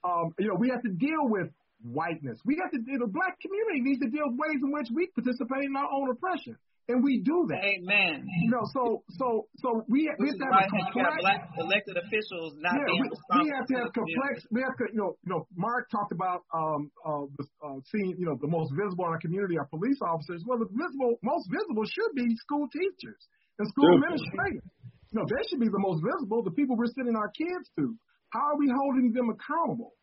[0.05, 1.49] Um, you know, we have to deal with
[1.83, 2.39] whiteness.
[2.45, 5.64] We have to, the black community needs to deal with ways in which we participate
[5.64, 6.57] in our own oppression.
[6.85, 7.64] And we do that.
[7.64, 8.28] Amen.
[8.45, 11.16] You know, so so so we, we have to have a complex.
[11.24, 13.41] black elected officials not yeah, being we, responsible.
[13.41, 14.32] we have to have complex.
[14.53, 15.49] We have to, you know, you know.
[15.57, 19.22] Mark talked about um uh, the, uh seeing, you know, the most visible in our
[19.24, 20.45] community are police officers.
[20.45, 23.22] Well, the visible, most visible should be school teachers
[23.57, 24.05] and school Sure.
[24.05, 24.68] administrators.
[25.09, 26.45] You know, they should be the most visible.
[26.45, 27.97] The people we're sending our kids to.
[28.28, 29.97] How are we holding them accountable?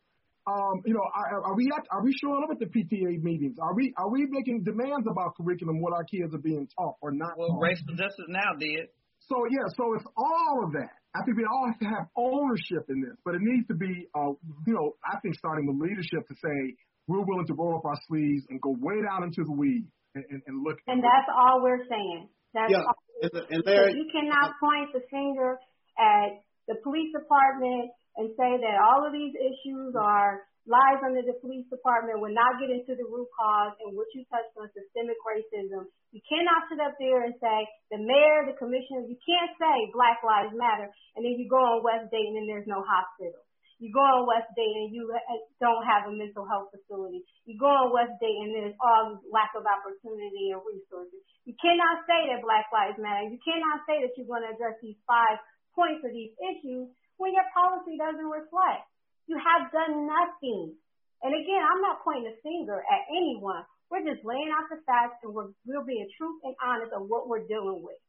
[0.44, 3.58] Um, you know, are, are we at, are we showing up at the PTA meetings?
[3.62, 7.12] Are we are we making demands about curriculum what our kids are being taught or
[7.12, 7.38] not?
[7.38, 7.62] Well, taught?
[7.62, 8.90] racial justice now did.
[9.30, 10.98] So yeah, so it's all of that.
[11.14, 14.08] I think we all have to have ownership in this, but it needs to be,
[14.16, 14.34] uh,
[14.66, 16.74] you know, I think starting with leadership to say
[17.06, 19.86] we're willing to roll up our sleeves and go way down into the weeds
[20.16, 20.78] and, and, and look.
[20.88, 22.28] And that's all we're saying.
[22.54, 22.98] That's Yeah, all.
[23.22, 25.60] and, and Larry, you cannot point the finger
[25.98, 31.34] at the police department and say that all of these issues are lies under the
[31.42, 32.22] police department.
[32.22, 35.90] We're not getting to the root cause and what you touched on systemic racism.
[36.14, 40.22] You cannot sit up there and say the mayor, the commissioner, you can't say Black
[40.22, 40.86] Lives Matter
[41.18, 43.42] and then you go on West Dayton and there's no hospital.
[43.82, 47.26] You go on West Dayton and you uh, don't have a mental health facility.
[47.42, 51.18] You go on West Dayton and there's all this lack of opportunity and resources.
[51.42, 53.26] You cannot say that Black Lives Matter.
[53.26, 55.42] You cannot say that you're going to address these five
[55.74, 58.86] points of these issues when your policy doesn't reflect.
[59.26, 60.74] You have done nothing.
[61.22, 63.62] And again, I'm not pointing a finger at anyone.
[63.90, 67.28] We're just laying out the facts and we're, we're being true and honest of what
[67.28, 68.00] we're dealing with.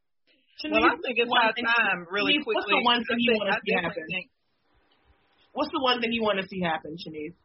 [0.64, 2.62] Well, I think it's high time, really Shenise, quickly.
[2.62, 4.06] What's the one thing you want to see happen?
[4.10, 4.32] think-
[5.54, 7.36] What's the one thing you want to see happen, Shenise?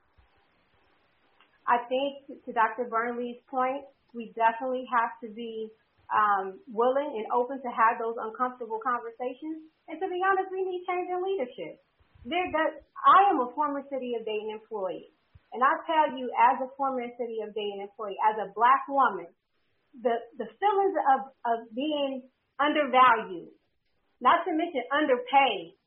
[1.69, 2.89] I think to Dr.
[2.89, 3.85] Burnley's point,
[4.15, 5.69] we definitely have to be
[6.09, 9.69] um, willing and open to have those uncomfortable conversations.
[9.89, 11.81] And to be honest, we need change in leadership.
[12.25, 15.13] There, that, I am a former City of Dayton employee.
[15.53, 19.29] And I tell you, as a former City of Dayton employee, as a black woman,
[19.97, 22.29] the, the feelings of, of being
[22.61, 23.53] undervalued,
[24.21, 25.79] not to mention underpaid,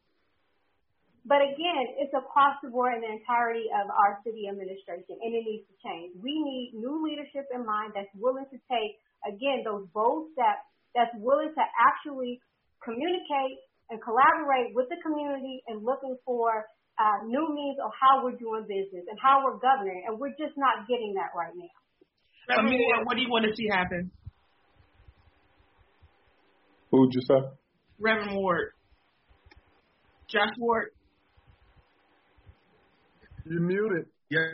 [1.22, 5.44] but again, it's across the board in the entirety of our city administration, and it
[5.46, 6.18] needs to change.
[6.18, 8.98] We need new leadership in mind that's willing to take,
[9.28, 10.66] again, those bold steps,
[10.96, 12.42] that's willing to actually
[12.84, 16.66] communicate and collaborate with the community and looking for
[17.00, 20.56] uh, new means of how we're doing business and how we're governing, and we're just
[20.58, 21.72] not getting that right now.
[22.50, 24.12] Reverend what do you want to see happen?
[26.92, 27.48] Who'd you say?
[28.00, 28.74] Reverend Ward.
[30.28, 30.90] Josh Ward.
[33.46, 34.06] You muted.
[34.32, 34.48] Yeah,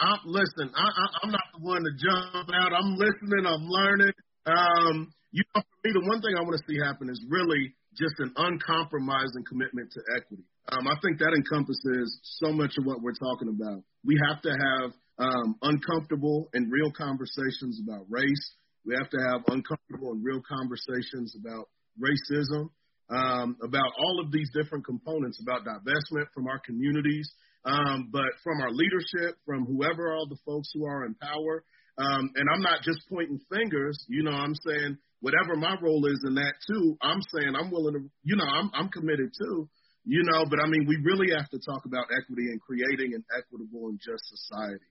[0.00, 0.72] I'm listen.
[0.72, 2.72] I, I, I'm not the one to jump out.
[2.72, 3.44] I'm listening.
[3.44, 4.16] I'm learning.
[4.48, 7.76] Um, you know, for me, the one thing I want to see happen is really
[7.92, 10.48] just an uncompromising commitment to equity.
[10.72, 12.08] Um, I think that encompasses
[12.40, 13.84] so much of what we're talking about.
[14.00, 14.88] We have to have
[15.20, 18.44] um, uncomfortable and real conversations about race.
[18.88, 21.68] We have to have uncomfortable and real conversations about
[22.00, 22.72] racism,
[23.12, 27.28] um, about all of these different components, about divestment from our communities,
[27.66, 31.64] um, but from our leadership, from whoever all the folks who are in power.
[31.98, 36.20] Um, and I'm not just pointing fingers, you know, I'm saying whatever my role is
[36.26, 39.68] in that too, I'm saying I'm willing to, you know, I'm, I'm committed too,
[40.04, 43.24] you know, but I mean, we really have to talk about equity and creating an
[43.32, 44.86] equitable and just society.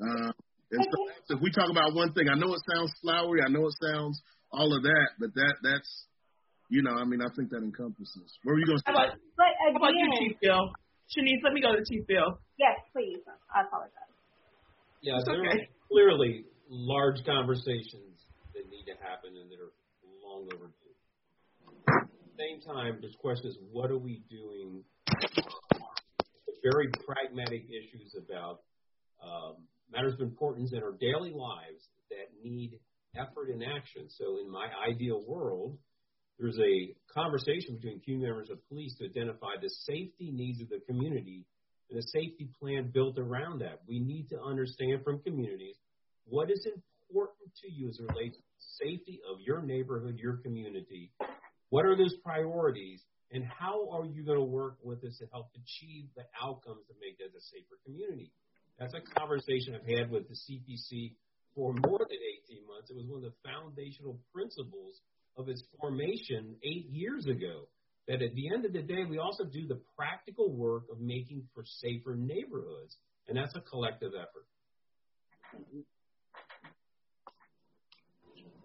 [0.00, 0.32] Uh,
[0.70, 0.86] and
[1.28, 3.74] so if we talk about one thing, I know it sounds flowery, I know it
[3.82, 4.22] sounds
[4.52, 6.06] all of that, but that that's,
[6.70, 8.30] you know, I mean, I think that encompasses.
[8.42, 8.94] Where were you going to say?
[8.94, 10.70] How about, But how about you, Chief Biehl?
[11.12, 12.38] Shenise, let me go to Chief Biehl.
[12.58, 13.20] yes, please.
[13.54, 14.10] I apologize.
[15.02, 15.48] Yeah, It's there okay.
[15.48, 18.24] are clearly large conversations
[18.54, 19.72] that need to happen and that are
[20.24, 20.94] long overdue.
[21.88, 24.82] At the same time, this question is what are we doing?
[26.62, 28.60] Very pragmatic issues about
[29.22, 29.56] um,
[29.92, 32.80] matters of importance in our daily lives that need
[33.14, 34.08] effort and action.
[34.08, 35.76] So, in my ideal world,
[36.38, 40.80] there's a conversation between key members of police to identify the safety needs of the
[40.86, 41.44] community
[41.90, 43.80] and a safety plan built around that.
[43.86, 45.76] We need to understand from communities
[46.26, 50.38] what is important to you as it relates to the safety of your neighborhood, your
[50.38, 51.12] community.
[51.70, 55.50] What are those priorities, and how are you going to work with us to help
[55.54, 58.32] achieve the outcomes to make that a safer community?
[58.78, 61.14] That's a conversation I've had with the CPC
[61.54, 62.18] for more than
[62.50, 62.90] 18 months.
[62.90, 64.98] It was one of the foundational principles
[65.36, 67.68] of its formation eight years ago.
[68.06, 71.48] That at the end of the day, we also do the practical work of making
[71.54, 72.96] for safer neighborhoods,
[73.28, 74.44] and that's a collective effort.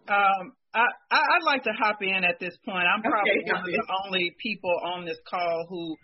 [0.09, 2.83] Um, I, I- I'd like to hop in at this point.
[2.93, 5.95] I'm probably hop one of the only people on this call who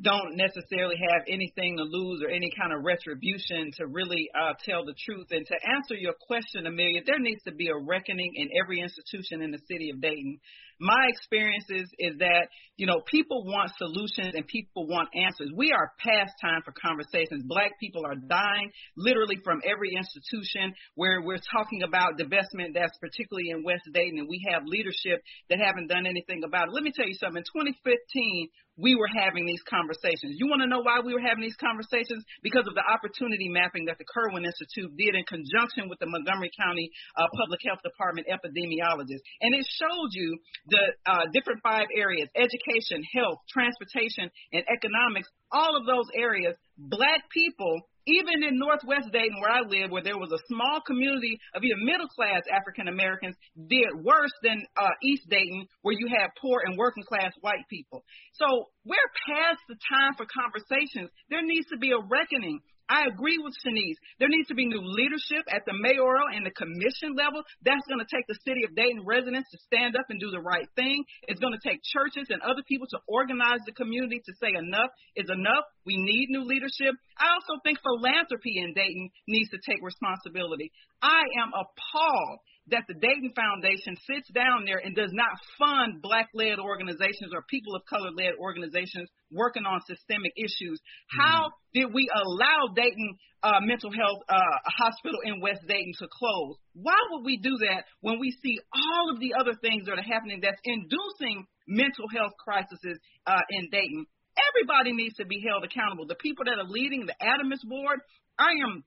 [0.00, 4.84] don't necessarily have anything to lose or any kind of retribution to really uh, tell
[4.84, 5.28] the truth.
[5.30, 9.42] And to answer your question, Amelia, there needs to be a reckoning in every institution
[9.42, 10.40] in the city of Dayton
[10.80, 15.50] my experiences is that, you know, people want solutions and people want answers.
[15.54, 17.44] We are past time for conversations.
[17.46, 23.50] Black people are dying literally from every institution where we're talking about divestment that's particularly
[23.50, 26.74] in West Dayton and we have leadership that haven't done anything about it.
[26.74, 27.42] Let me tell you something.
[27.44, 30.34] In 2015, we were having these conversations.
[30.34, 32.24] You want to know why we were having these conversations?
[32.42, 36.50] Because of the opportunity mapping that the Kirwan Institute did in conjunction with the Montgomery
[36.58, 39.22] County uh, Public Health Department epidemiologist.
[39.40, 45.28] And it showed you the uh, different five areas education, health, transportation, and economics.
[45.52, 50.18] All of those areas, black people even in Northwest Dayton, where I live, where there
[50.18, 55.28] was a small community of even middle class African Americans, did worse than uh, East
[55.28, 58.04] Dayton, where you have poor and working class white people.
[58.34, 61.10] So we're past the time for conversations.
[61.30, 62.60] There needs to be a reckoning.
[62.88, 63.96] I agree with Shenise.
[64.20, 67.40] There needs to be new leadership at the mayoral and the commission level.
[67.64, 70.44] That's going to take the city of Dayton residents to stand up and do the
[70.44, 71.04] right thing.
[71.24, 74.92] It's going to take churches and other people to organize the community to say enough
[75.16, 75.64] is enough.
[75.88, 76.92] We need new leadership.
[77.16, 80.68] I also think philanthropy in Dayton needs to take responsibility.
[81.00, 82.38] I am appalled
[82.72, 87.44] that the Dayton Foundation sits down there and does not fund black led organizations or
[87.50, 90.80] people of color led organizations working on systemic issues.
[90.80, 91.20] Mm-hmm.
[91.20, 96.56] How did we allow Dayton uh, Mental Health uh, Hospital in West Dayton to close?
[96.72, 100.08] Why would we do that when we see all of the other things that are
[100.08, 102.80] happening that's inducing mental health crises
[103.26, 104.06] uh, in Dayton?
[104.34, 106.06] Everybody needs to be held accountable.
[106.08, 108.00] The people that are leading the ADAMHS board,
[108.38, 108.82] I am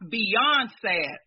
[0.00, 1.20] beyond sad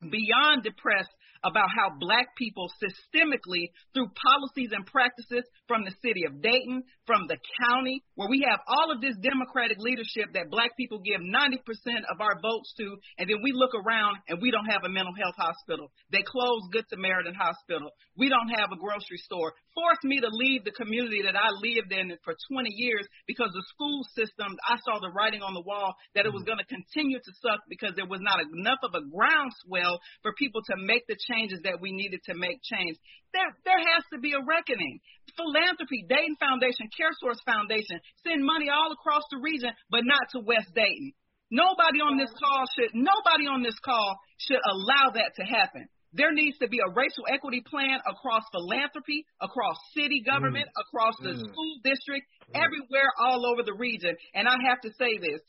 [0.00, 1.10] beyond depressed
[1.44, 7.24] about how black people systemically, through policies and practices from the city of Dayton, from
[7.24, 11.64] the county, where we have all of this democratic leadership that black people give 90%
[12.04, 15.16] of our votes to, and then we look around and we don't have a mental
[15.16, 15.88] health hospital.
[16.12, 17.88] They closed Good Samaritan Hospital.
[18.12, 19.56] We don't have a grocery store.
[19.72, 23.64] Forced me to leave the community that I lived in for 20 years because the
[23.72, 26.60] school system, I saw the writing on the wall that it was mm-hmm.
[26.60, 30.60] going to continue to suck because there was not enough of a groundswell for people
[30.60, 33.00] to make the changes that we needed to make change.
[33.32, 35.00] There, there has to be a reckoning.
[35.36, 40.74] Philanthropy, Dayton Foundation, CareSource Foundation, send money all across the region, but not to West
[40.74, 41.12] Dayton.
[41.50, 45.88] Nobody on this call should, nobody on this call should allow that to happen.
[46.12, 50.80] There needs to be a racial equity plan across philanthropy, across city government, mm.
[50.80, 51.40] across the mm.
[51.40, 52.56] school district, mm.
[52.56, 54.16] everywhere all over the region.
[54.34, 55.40] And I have to say this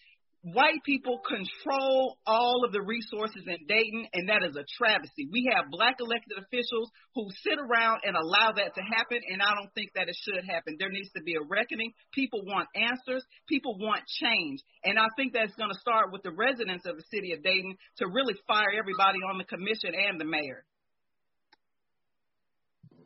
[0.41, 5.27] white people control all of the resources in Dayton, and that is a travesty.
[5.31, 9.51] We have black elected officials who sit around and allow that to happen, and I
[9.55, 10.77] don't think that it should happen.
[10.79, 11.91] There needs to be a reckoning.
[12.13, 16.31] People want answers, people want change, and I think that's going to start with the
[16.31, 20.25] residents of the city of Dayton to really fire everybody on the commission and the
[20.25, 20.63] mayor.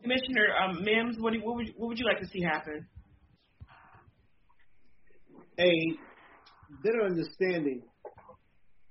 [0.03, 2.86] Commissioner um, Mims, what, what, would, what would you like to see happen?
[5.57, 5.97] A
[6.84, 7.84] better understanding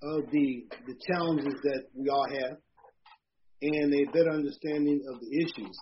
[0.03, 2.59] of the the challenges that we all have,
[3.63, 5.79] and a better understanding of the issues,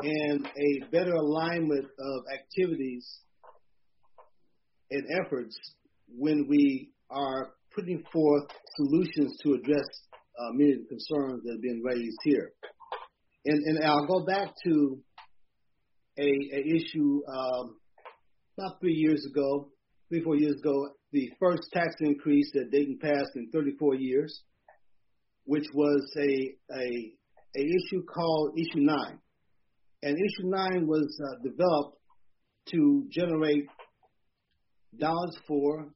[0.00, 3.06] and a better alignment of activities
[4.90, 5.56] and efforts
[6.08, 8.44] when we are putting forth
[8.76, 9.88] solutions to address
[10.38, 12.52] uh, many of the concerns that have been raised here.
[13.44, 14.98] And, and I'll go back to
[16.18, 17.76] a, a issue um,
[18.58, 19.70] about three years ago
[20.12, 24.42] three, four years ago, the first tax increase that Dayton passed in 34 years,
[25.44, 27.12] which was a, a,
[27.56, 29.18] a issue called Issue 9.
[30.02, 31.96] And Issue 9 was uh, developed
[32.72, 33.64] to generate
[35.00, 35.86] dollars for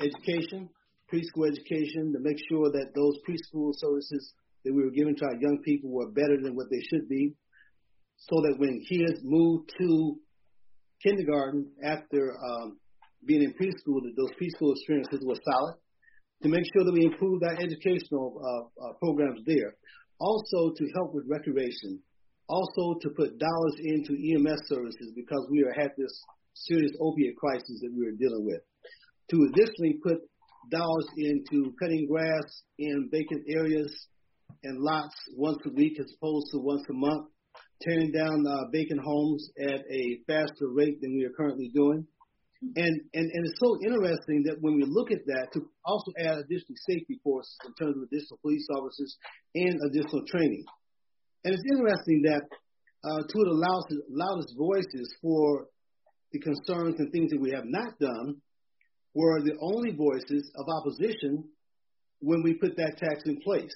[0.00, 0.68] education,
[1.12, 4.32] preschool education, to make sure that those preschool services
[4.64, 7.32] that we were giving to our young people were better than what they should be,
[8.16, 10.16] so that when kids move to
[11.00, 12.76] kindergarten after um,
[13.24, 15.76] being in preschool, that those preschool experiences were solid,
[16.42, 19.74] to make sure that we improve our educational uh, uh, programs there.
[20.20, 22.00] Also to help with recreation.
[22.48, 26.12] Also to put dollars into EMS services because we are had this
[26.54, 28.62] serious opiate crisis that we are dealing with.
[29.30, 30.18] To additionally put
[30.70, 33.92] dollars into cutting grass in vacant areas
[34.64, 37.28] and lots once a week as opposed to once a month,
[37.82, 42.06] tearing down uh, vacant homes at a faster rate than we are currently doing
[42.60, 46.38] and, and, and it's so interesting that when we look at that, to also add
[46.38, 49.16] additional safety forces in terms of additional police officers
[49.54, 50.64] and additional training.
[51.44, 52.42] And it's interesting that
[53.04, 55.66] uh, two of the loudest, loudest voices for
[56.32, 58.36] the concerns and things that we have not done
[59.14, 61.44] were the only voices of opposition
[62.20, 63.74] when we put that tax in place.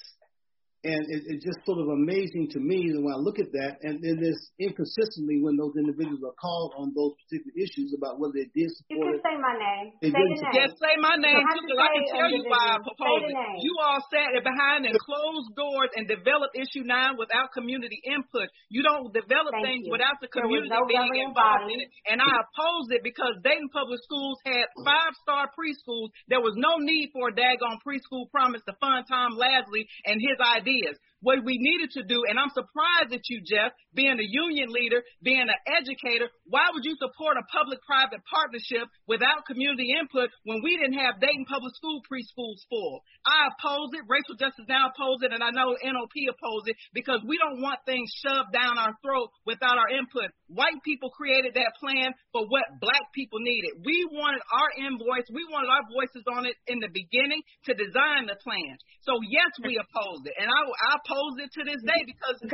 [0.82, 4.02] And it, it's just sort of amazing to me when I look at that, and
[4.02, 8.50] then there's inconsistently when those individuals are called on those particular issues about whether they
[8.50, 9.22] did support You can it.
[9.22, 9.86] say my name.
[10.02, 10.58] Say the name.
[10.58, 13.38] Yes, say my name You too, because I can tell you why I proposed it.
[13.62, 18.50] You all sat behind and closed doors and developed issue nine without community input.
[18.66, 19.94] You don't develop Thank things you.
[19.94, 21.78] without the community no being involved body.
[21.78, 21.94] in it.
[22.10, 26.10] And I opposed it because Dayton Public Schools had five star preschools.
[26.26, 30.34] There was no need for a daggone preschool promise to fund Tom Lasley and his
[30.78, 31.00] ideas.
[31.22, 35.06] What we needed to do, and I'm surprised at you, Jeff, being a union leader,
[35.22, 40.66] being an educator, why would you support a public private partnership without community input when
[40.66, 43.06] we didn't have Dayton Public School preschools full?
[43.22, 44.02] I oppose it.
[44.10, 47.78] Racial Justice Now oppose it, and I know NOP oppose it because we don't want
[47.86, 50.34] things shoved down our throat without our input.
[50.50, 53.78] White people created that plan for what black people needed.
[53.86, 58.26] We wanted our invoice, we wanted our voices on it in the beginning to design
[58.26, 58.74] the plan.
[59.06, 62.48] So yes, we opposed it, and I, I oppose it to this day because you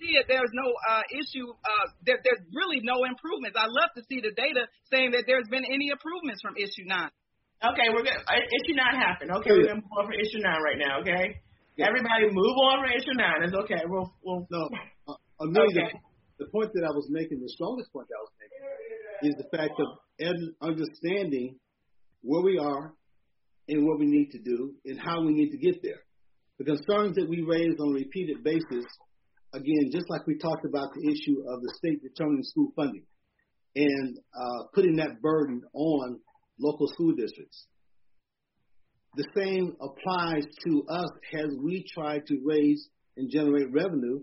[0.00, 0.26] see it.
[0.28, 1.46] There's no uh, issue.
[1.50, 3.56] Uh, there, there's really no improvements.
[3.58, 7.10] I love to see the data saying that there's been any improvements from issue nine.
[7.58, 8.14] Okay, we're good.
[8.14, 9.34] Uh, Issue nine happened.
[9.42, 11.02] Okay, we're gonna move on for issue nine right now.
[11.02, 11.42] Okay,
[11.82, 13.42] everybody move on for issue nine.
[13.42, 13.82] It's okay.
[13.90, 14.46] We'll we'll.
[14.50, 14.62] No,
[15.10, 15.98] uh, Amelia, Okay.
[16.38, 18.62] the point that I was making, the strongest point that I was making,
[19.26, 19.88] is the fact of
[20.62, 21.58] understanding
[22.22, 22.94] where we are
[23.68, 26.02] and what we need to do and how we need to get there.
[26.58, 28.84] The concerns that we raise on a repeated basis,
[29.54, 33.04] again, just like we talked about the issue of the state determining school funding
[33.76, 36.18] and uh, putting that burden on
[36.58, 37.66] local school districts.
[39.14, 44.20] The same applies to us as we try to raise and generate revenue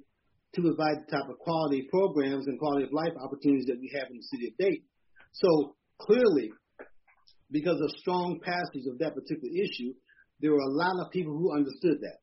[0.56, 4.10] to provide the type of quality programs and quality of life opportunities that we have
[4.10, 4.86] in the city of Dayton.
[5.32, 6.52] So clearly,
[7.52, 9.94] because of strong passage of that particular issue,
[10.42, 12.20] there were a lot of people who understood that.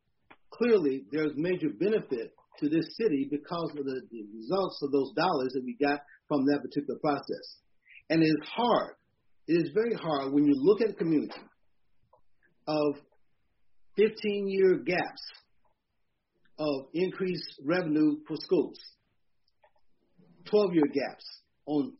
[0.57, 5.51] Clearly, there's major benefit to this city because of the, the results of those dollars
[5.53, 7.59] that we got from that particular process.
[8.09, 8.95] And it is hard.
[9.47, 11.41] It is very hard when you look at a community
[12.67, 12.95] of
[13.97, 15.21] 15 year gaps
[16.59, 18.79] of increased revenue for schools,
[20.45, 21.25] 12 year gaps
[21.65, 21.93] on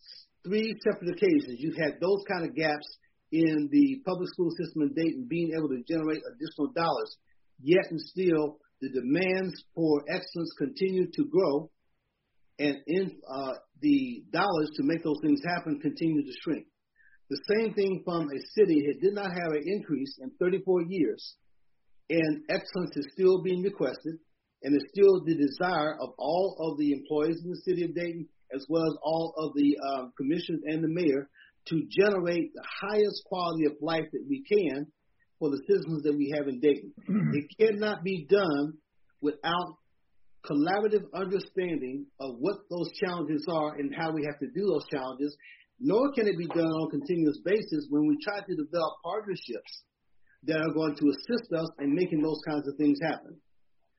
[0.45, 1.57] three separate occasions.
[1.59, 2.87] You've had those kind of gaps
[3.31, 7.17] in the public school system in Dayton being able to generate additional dollars,
[7.63, 11.71] yet and still the demands for excellence continue to grow
[12.59, 16.65] and in, uh, the dollars to make those things happen continue to shrink.
[17.29, 21.35] The same thing from a city that did not have an increase in 34 years,
[22.09, 24.15] and excellence is still being requested,
[24.61, 28.27] and it's still the desire of all of the employees in the city of Dayton,
[28.53, 31.29] as well as all of the um, commissioners and the mayor,
[31.69, 34.85] to generate the highest quality of life that we can
[35.43, 36.93] for the citizens that we have in Dayton.
[37.03, 37.35] Mm-hmm.
[37.35, 38.79] It cannot be done
[39.19, 39.75] without
[40.47, 45.35] collaborative understanding of what those challenges are and how we have to do those challenges,
[45.81, 49.83] nor can it be done on a continuous basis when we try to develop partnerships
[50.47, 53.35] that are going to assist us in making those kinds of things happen.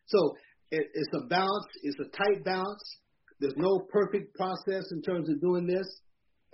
[0.06, 0.32] So
[0.70, 2.84] it, it's a balance, it's a tight balance.
[3.38, 5.84] There's no perfect process in terms of doing this.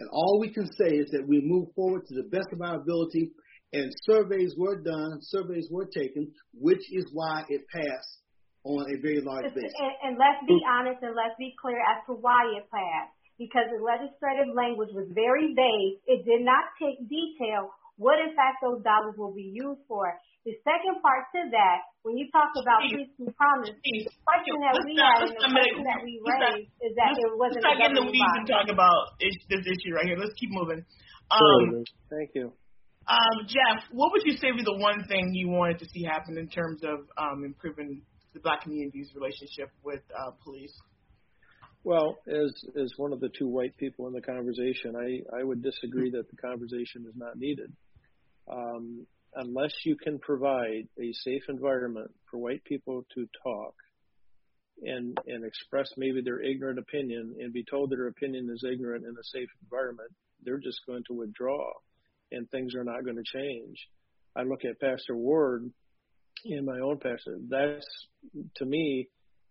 [0.01, 2.81] And all we can say is that we move forward to the best of our
[2.81, 3.31] ability,
[3.73, 8.21] and surveys were done, surveys were taken, which is why it passed
[8.65, 9.73] on a very large basis.
[9.79, 13.15] And, and let's be honest and let's be clear as to why it passed.
[13.39, 15.97] Because the legislative language was very vague.
[16.05, 20.13] It did not take detail what in fact those dollars will be used for.
[20.45, 24.97] The second part to that, when you talk about preschool promise, the question that we
[24.97, 27.93] had and the question that we raised is that it wasn't Let's not a get
[27.93, 29.37] in the weeds and talk about this
[29.69, 30.17] issue right here.
[30.17, 30.81] Let's keep moving.
[30.81, 32.57] Sorry, Um, Thank you.
[33.09, 36.37] Um, Jeff, what would you say be the one thing you wanted to see happen
[36.39, 38.03] in terms of um, improving
[38.35, 40.75] the black community's relationship with uh, police?
[41.83, 45.63] Well, as as one of the two white people in the conversation, I I would
[45.63, 47.73] disagree that the conversation is not needed.
[48.53, 53.75] Um, unless you can provide a safe environment for white people to talk
[54.83, 59.05] and and express maybe their ignorant opinion and be told that their opinion is ignorant
[59.05, 60.11] in a safe environment,
[60.45, 61.73] they're just going to withdraw
[62.33, 63.77] and things are not going to change.
[64.37, 65.71] I look at Pastor Ward
[66.45, 67.39] and my own pastor.
[67.49, 67.87] That's
[68.57, 69.09] to me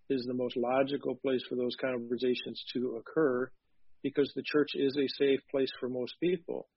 [0.09, 3.49] is the most logical place for those conversations to occur
[4.01, 6.67] because the church is a safe place for most people.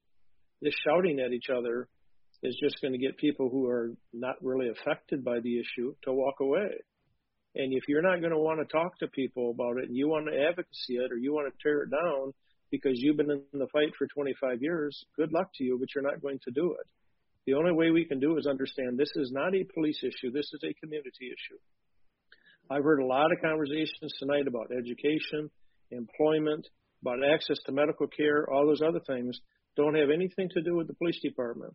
[0.60, 1.88] This shouting at each other
[2.42, 6.12] is just going to get people who are not really affected by the issue to
[6.12, 6.70] walk away.
[7.54, 10.08] And if you're not going to want to talk to people about it and you
[10.08, 12.32] want to advocacy it or you want to tear it down,
[12.72, 15.04] because you've been in the fight for 25 years.
[15.16, 16.86] Good luck to you, but you're not going to do it.
[17.46, 20.32] The only way we can do is understand this is not a police issue.
[20.32, 21.58] This is a community issue.
[22.70, 25.50] I've heard a lot of conversations tonight about education,
[25.90, 26.66] employment,
[27.02, 29.38] about access to medical care, all those other things
[29.76, 31.74] don't have anything to do with the police department.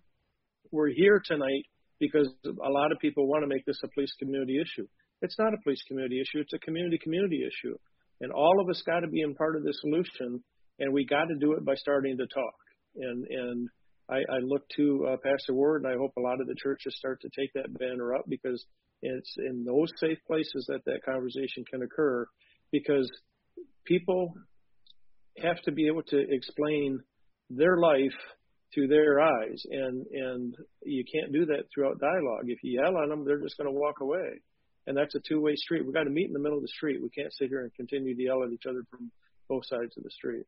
[0.72, 1.66] We're here tonight
[2.00, 4.88] because a lot of people want to make this a police community issue.
[5.22, 7.76] It's not a police community issue, it's a community community issue.
[8.22, 10.44] And all of us got to be in part of the solution,
[10.80, 12.56] and we got to do it by starting to talk.
[12.96, 13.70] And and
[14.10, 16.96] I, I look to uh, Pastor Ward, and I hope a lot of the churches
[16.98, 18.64] start to take that banner up because
[19.02, 22.26] it's in those safe places that that conversation can occur.
[22.72, 23.10] Because
[23.86, 24.34] people
[25.42, 27.00] have to be able to explain
[27.50, 28.18] their life
[28.74, 32.46] through their eyes, and and you can't do that throughout dialogue.
[32.46, 34.42] If you yell at them, they're just going to walk away,
[34.86, 35.86] and that's a two-way street.
[35.86, 37.02] We've got to meet in the middle of the street.
[37.02, 39.12] We can't sit here and continue to yell at each other from
[39.48, 40.46] both sides of the street.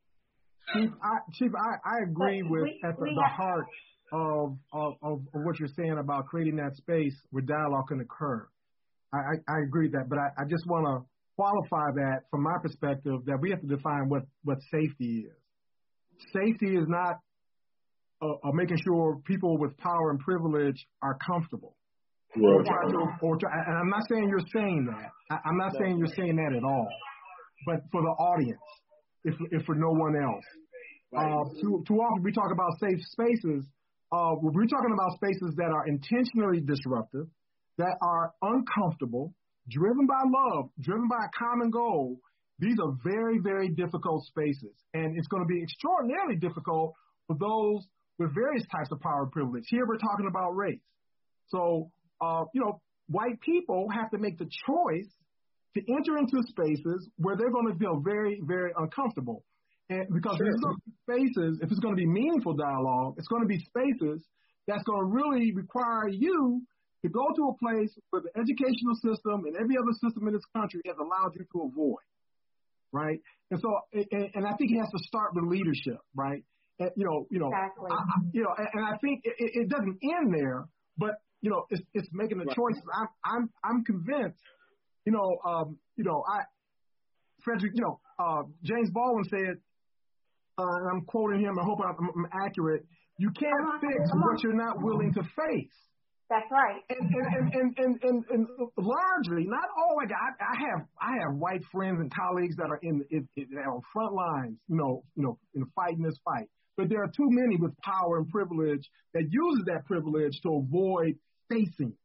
[0.73, 3.65] Chief, I, Chief, I, I agree with we, at the, the have, heart
[4.13, 8.47] of, of, of what you're saying about creating that space where dialogue can occur.
[9.13, 11.05] I, I, I agree with that, but I, I just want to
[11.35, 15.37] qualify that from my perspective that we have to define what, what safety is.
[16.33, 17.15] Safety is not
[18.21, 21.75] uh, uh, making sure people with power and privilege are comfortable.
[22.35, 22.43] Right.
[22.43, 25.09] Or try to, or try, and I'm not saying you're saying that.
[25.31, 26.87] I, I'm not saying you're saying that at all.
[27.65, 28.59] But for the audience,
[29.23, 30.45] if, if for no one else.
[31.15, 33.65] Uh, too, too often we talk about safe spaces.
[34.11, 37.25] Uh, we're talking about spaces that are intentionally disruptive,
[37.77, 39.33] that are uncomfortable,
[39.69, 42.17] driven by love, driven by a common goal.
[42.59, 44.75] These are very, very difficult spaces.
[44.93, 46.93] And it's going to be extraordinarily difficult
[47.27, 47.85] for those
[48.17, 49.63] with various types of power and privilege.
[49.69, 50.81] Here we're talking about race.
[51.47, 51.89] So,
[52.21, 55.09] uh, you know, white people have to make the choice
[55.75, 59.43] to enter into spaces where they're going to feel very, very uncomfortable.
[59.89, 60.45] And because sure.
[60.45, 60.75] these are
[61.05, 64.23] spaces, if it's going to be meaningful dialogue, it's going to be spaces
[64.67, 66.61] that's going to really require you
[67.01, 70.45] to go to a place where the educational system and every other system in this
[70.55, 72.05] country has allowed you to avoid,
[72.91, 73.19] right?
[73.49, 76.43] And so, and, and I think it has to start with leadership, right?
[76.79, 77.89] And, you know, you know, exactly.
[77.91, 80.65] I, you know, and, and I think it, it doesn't end there,
[80.97, 82.55] but you know, it's it's making the right.
[82.55, 82.83] choices.
[82.93, 84.43] I'm I'm I'm convinced
[85.09, 86.41] you know, um, you know, I,
[87.43, 89.57] Frederick, you know, uh, James Baldwin said,
[90.59, 91.57] uh, and I'm quoting him.
[91.57, 92.85] I hope I'm, I'm accurate.
[93.17, 93.79] You can't uh-huh.
[93.81, 95.77] fix what you're not willing to face.
[96.29, 96.81] That's right.
[96.91, 99.95] And and, and, and, and, and, and largely, not all.
[99.97, 103.47] Like I, I have I have white friends and colleagues that are in, in, in
[103.55, 106.45] that are front lines, you know, you know, in fighting this fight.
[106.77, 111.15] But there are too many with power and privilege that uses that privilege to avoid
[111.49, 111.95] facing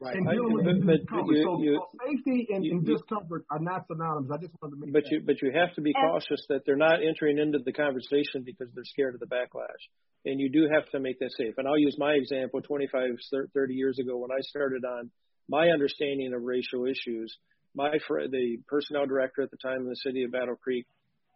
[0.00, 0.16] Right.
[0.16, 1.36] And dealing with but, discomfort.
[1.36, 4.30] You, so, you, so safety and, you, and discomfort are not synonymous.
[4.32, 5.12] I just wanted to make but that.
[5.12, 8.42] you but you have to be and, cautious that they're not entering into the conversation
[8.44, 9.82] because they're scared of the backlash.
[10.24, 11.54] And you do have to make that safe.
[11.58, 13.18] And I'll use my example 25,
[13.54, 15.10] 30 years ago when I started on
[15.48, 17.36] my understanding of racial issues.
[17.76, 20.86] My the personnel director at the time in the city of Battle Creek,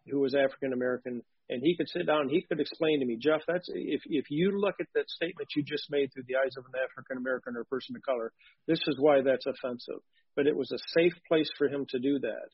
[0.07, 3.17] who was African American, and he could sit down and he could explain to me,
[3.19, 6.55] Jeff, that's if if you look at that statement you just made through the eyes
[6.57, 8.31] of an African American or a person of color,
[8.67, 10.01] this is why that's offensive.
[10.35, 12.49] But it was a safe place for him to do that.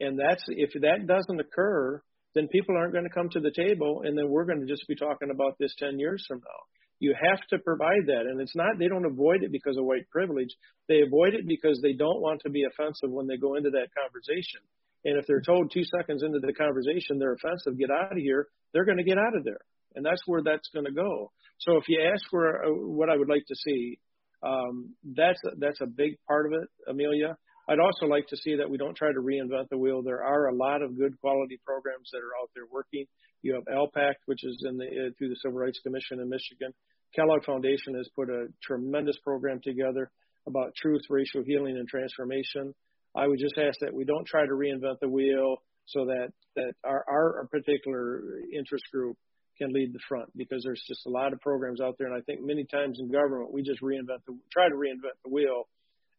[0.00, 2.02] And that's if that doesn't occur,
[2.34, 4.86] then people aren't going to come to the table and then we're going to just
[4.88, 6.60] be talking about this 10 years from now.
[6.98, 8.26] You have to provide that.
[8.26, 10.50] And it's not, they don't avoid it because of white privilege.
[10.88, 13.94] They avoid it because they don't want to be offensive when they go into that
[13.94, 14.62] conversation.
[15.04, 18.48] And if they're told two seconds into the conversation they're offensive, get out of here,
[18.72, 19.60] they're going to get out of there.
[19.94, 21.30] And that's where that's going to go.
[21.58, 23.98] So if you ask for uh, what I would like to see,
[24.42, 27.36] um, that's that's a big part of it, Amelia.
[27.68, 30.02] I'd also like to see that we don't try to reinvent the wheel.
[30.02, 33.06] There are a lot of good quality programs that are out there working.
[33.40, 36.74] You have ALPACT, which is in the uh, through the Civil Rights Commission in Michigan.
[37.14, 40.10] Kellogg Foundation has put a tremendous program together
[40.46, 42.74] about truth, racial healing, and transformation.
[43.14, 46.72] I would just ask that we don't try to reinvent the wheel so that, that
[46.82, 49.16] our, our particular interest group
[49.58, 52.08] can lead the front because there's just a lot of programs out there.
[52.08, 55.30] And I think many times in government, we just reinvent the, try to reinvent the
[55.30, 55.68] wheel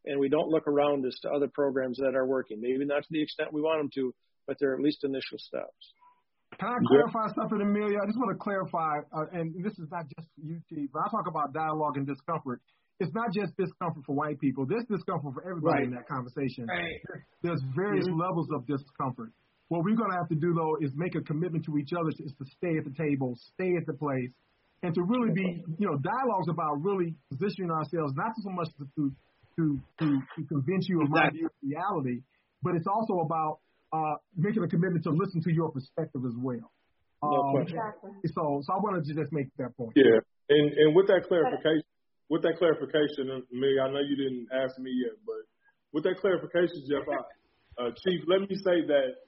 [0.06, 2.60] and we don't look around as to other programs that are working.
[2.60, 4.14] Maybe not to the extent we want them to,
[4.46, 5.92] but they're at least initial steps.
[6.58, 7.98] Can I clarify something, Amelia?
[8.00, 11.10] I just want to clarify, uh, and this is not just you, Chief, but I
[11.10, 12.62] talk about dialogue and discomfort
[12.98, 14.66] it's not just discomfort for white people.
[14.66, 15.84] There's discomfort for everybody right.
[15.84, 16.66] in that conversation.
[16.66, 17.00] Right.
[17.42, 18.20] There's various mm-hmm.
[18.20, 19.32] levels of discomfort.
[19.68, 22.08] What we're going to have to do, though, is make a commitment to each other
[22.10, 24.30] is to stay at the table, stay at the place,
[24.82, 29.10] and to really be, you know, dialogues about really positioning ourselves, not so much to
[29.56, 32.20] to to, to convince you of my view of reality,
[32.62, 33.58] but it's also about
[33.92, 36.70] uh, making a commitment to listen to your perspective as well.
[37.22, 37.78] No Um, question.
[38.36, 39.92] so, so I wanted to just make that point.
[39.96, 40.20] Yeah,
[40.50, 41.85] and and with that clarification,
[42.28, 45.42] with that clarification, and Meg, I know you didn't ask me yet, but
[45.92, 47.20] with that clarification, Jeff, I,
[47.82, 49.26] uh, Chief, let me say that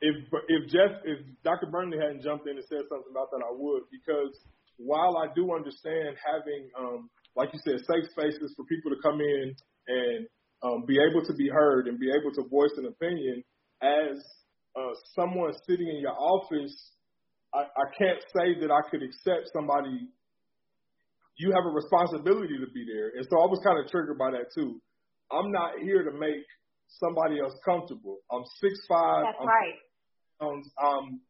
[0.00, 0.16] if
[0.48, 1.68] if Jeff, if Dr.
[1.70, 4.32] Burnley hadn't jumped in and said something about that, I would because
[4.76, 9.20] while I do understand having, um, like you said, safe spaces for people to come
[9.20, 9.54] in
[9.88, 10.26] and
[10.62, 13.44] um, be able to be heard and be able to voice an opinion,
[13.82, 14.18] as
[14.76, 16.74] uh, someone sitting in your office,
[17.54, 20.08] I, I can't say that I could accept somebody.
[21.36, 24.30] You have a responsibility to be there, and so I was kind of triggered by
[24.32, 24.80] that too.
[25.32, 26.44] I'm not here to make
[26.88, 28.18] somebody else comfortable.
[28.30, 29.24] I'm six five.
[29.24, 29.78] That's I'm, right.
[30.40, 31.20] Um, um,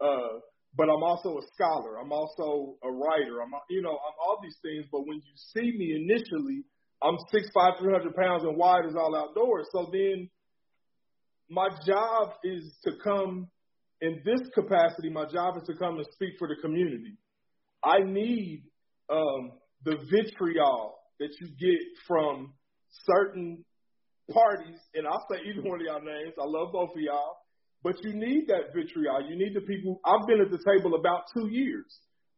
[0.00, 0.38] uh,
[0.76, 1.98] but I'm also a scholar.
[1.98, 3.42] I'm also a writer.
[3.42, 4.86] I'm, you know, I'm all these things.
[4.92, 6.62] But when you see me initially,
[7.02, 9.66] I'm six five, three hundred pounds, and wide as all outdoors.
[9.72, 10.28] So then,
[11.48, 13.48] my job is to come
[14.00, 15.10] in this capacity.
[15.10, 17.16] My job is to come and speak for the community.
[17.82, 18.64] I need
[19.10, 19.52] um,
[19.84, 22.52] the vitriol that you get from
[23.04, 23.64] certain
[24.32, 26.34] parties, and I'll say either one of y'all names.
[26.38, 27.36] I love both of y'all.
[27.82, 29.22] But you need that vitriol.
[29.28, 30.00] You need the people.
[30.04, 31.86] I've been at the table about two years.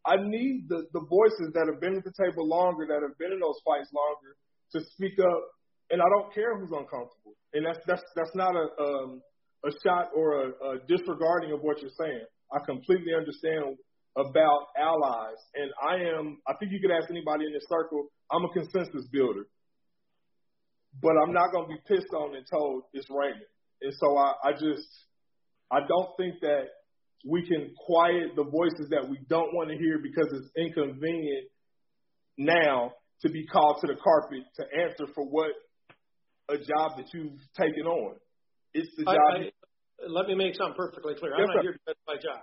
[0.05, 3.33] I need the, the voices that have been at the table longer, that have been
[3.33, 4.37] in those fights longer,
[4.73, 5.43] to speak up.
[5.91, 7.37] And I don't care who's uncomfortable.
[7.53, 9.23] And that's that's that's not a um,
[9.65, 12.25] a shot or a, a disregarding of what you're saying.
[12.53, 13.77] I completely understand
[14.17, 16.39] about allies, and I am.
[16.47, 18.09] I think you could ask anybody in this circle.
[18.31, 19.47] I'm a consensus builder,
[21.01, 23.47] but I'm not going to be pissed on and told it's raining.
[23.83, 24.89] And so I, I just
[25.71, 26.67] I don't think that
[27.25, 31.47] we can quiet the voices that we don't want to hear because it's inconvenient
[32.39, 32.93] now
[33.23, 35.51] to be called to the carpet to answer for what
[36.49, 38.17] a job that you've taken on.
[38.73, 39.23] It's the I, job.
[39.37, 41.33] I, let me make something perfectly clear.
[41.37, 41.63] Yes, I'm not sir.
[41.63, 42.43] here because of my job.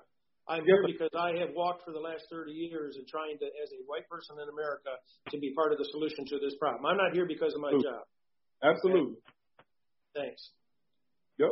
[0.49, 3.69] I'm here because I have walked for the last 30 years in trying to, as
[3.75, 4.95] a white person in America,
[5.31, 6.85] to be part of the solution to this problem.
[6.87, 7.91] I'm not here because of my Absolutely.
[7.91, 8.03] job.
[8.63, 9.15] Absolutely.
[10.15, 10.41] Thanks.
[11.37, 11.51] Yep.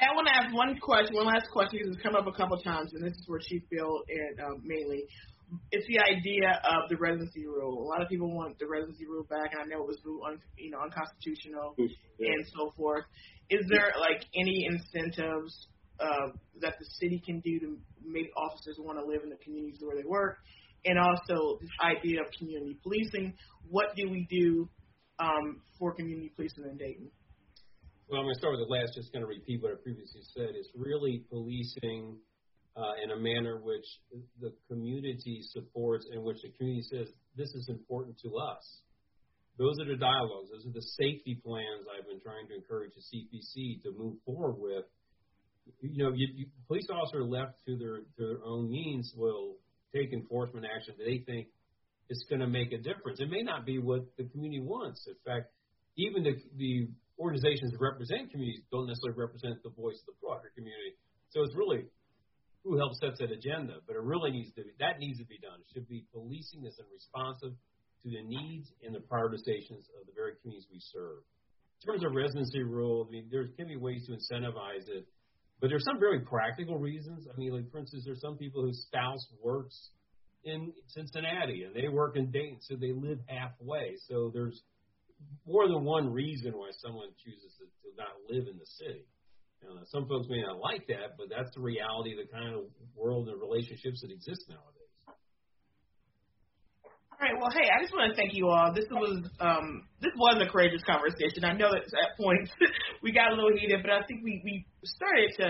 [0.00, 2.58] I want to ask one question, one last question, because it's come up a couple
[2.60, 5.04] times, and this is for Chief Biehl and uh, mainly.
[5.70, 7.84] It's the idea of the residency rule.
[7.84, 10.40] A lot of people want the residency rule back, and I know it was un,
[10.58, 11.86] you know unconstitutional Yeah.
[12.32, 13.04] and so forth.
[13.50, 15.68] Is there like any incentives
[16.00, 16.28] uh,
[16.60, 19.96] that the city can do to make officers want to live in the communities where
[19.96, 20.38] they work?
[20.84, 23.34] And also this idea of community policing.
[23.70, 24.68] What do we do
[25.18, 27.10] um, for community policing in Dayton?
[28.08, 30.20] Well, I'm going to start with the last, just going to repeat what I previously
[30.36, 30.52] said.
[30.52, 32.20] It's really policing
[32.76, 33.86] uh, in a manner which
[34.40, 38.82] the community supports and which the community says, this is important to us.
[39.58, 40.50] Those are the dialogues.
[40.50, 44.58] Those are the safety plans I've been trying to encourage the CPC to move forward
[44.58, 44.84] with.
[45.80, 49.56] You know, you, you, police officer left to their, to their own means will
[49.94, 51.48] take enforcement action that they think
[52.10, 53.20] is going to make a difference.
[53.20, 55.06] It may not be what the community wants.
[55.06, 55.52] In fact,
[55.96, 56.88] even the, the
[57.18, 60.98] organizations that represent communities don't necessarily represent the voice of the broader community.
[61.30, 61.86] So it's really
[62.64, 65.38] who helps set that agenda, but it really needs to be, that needs to be
[65.38, 65.60] done.
[65.60, 70.32] It should be policing that's responsive to the needs and the prioritizations of the very
[70.40, 71.20] communities we serve.
[71.84, 75.04] In terms of residency rule, I mean, there can be ways to incentivize it,
[75.60, 77.26] but there's some very practical reasons.
[77.32, 79.90] I mean, like for instance, there's some people whose spouse works
[80.44, 83.96] in Cincinnati and they work in Dayton, so they live halfway.
[84.08, 84.62] So there's
[85.46, 89.06] more than one reason why someone chooses to, to not live in the city.
[89.64, 92.68] Know, some folks may not like that, but that's the reality of the kind of
[92.94, 94.83] world and relationships that exist nowadays.
[97.14, 97.38] All right.
[97.38, 98.74] Well, hey, I just want to thank you all.
[98.74, 101.46] This was um, this was a courageous conversation.
[101.46, 102.50] I know that at points
[103.06, 105.46] we got a little heated, but I think we we started to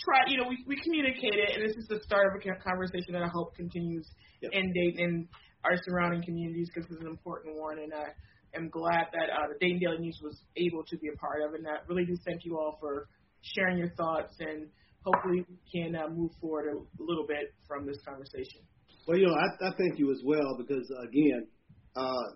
[0.00, 0.24] try.
[0.26, 3.28] You know, we we communicated, and this is the start of a conversation that I
[3.28, 4.08] hope continues
[4.40, 4.52] Yep.
[4.52, 5.28] in Dayton and
[5.64, 7.78] our surrounding communities because it's an important one.
[7.78, 8.12] And I
[8.56, 11.54] am glad that uh, the Dayton Daily News was able to be a part of.
[11.54, 13.08] And I really do thank you all for
[13.40, 14.68] sharing your thoughts, and
[15.04, 18.60] hopefully we can uh, move forward a little bit from this conversation.
[19.06, 21.46] Well, you know, I, I thank you as well because again,
[21.94, 22.26] uh,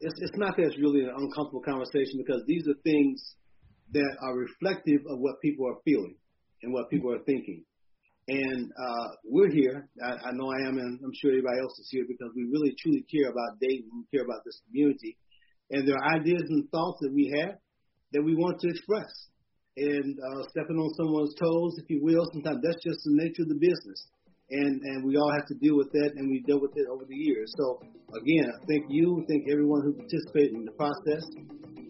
[0.00, 3.20] it's it's not that it's really an uncomfortable conversation because these are things
[3.92, 6.16] that are reflective of what people are feeling
[6.62, 7.64] and what people are thinking.
[8.28, 9.88] And uh, we're here.
[10.02, 12.74] I, I know I am, and I'm sure everybody else is here because we really
[12.80, 13.92] truly care about Dayton.
[13.92, 15.18] We care about this community,
[15.70, 17.60] and there are ideas and thoughts that we have
[18.12, 19.12] that we want to express.
[19.76, 23.52] And uh, stepping on someone's toes, if you will, sometimes that's just the nature of
[23.52, 24.08] the business
[24.50, 27.04] and and we all have to deal with that, and we dealt with it over
[27.04, 27.52] the years.
[27.56, 27.80] So
[28.14, 31.24] again, thank you, thank everyone who participated in the process,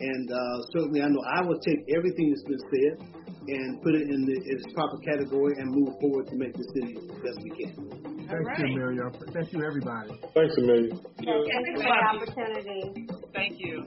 [0.01, 4.09] and uh, certainly I know I will take everything that's been said and put it
[4.11, 7.51] in the, its proper category and move forward to make the city the best we
[7.51, 8.16] can.
[8.27, 8.59] Thank right.
[8.59, 9.11] you, Amelia.
[9.33, 10.11] Thank you, everybody.
[10.35, 10.95] Thanks, Amelia.
[11.15, 13.07] Thank you for the opportunity.
[13.33, 13.85] Thank you.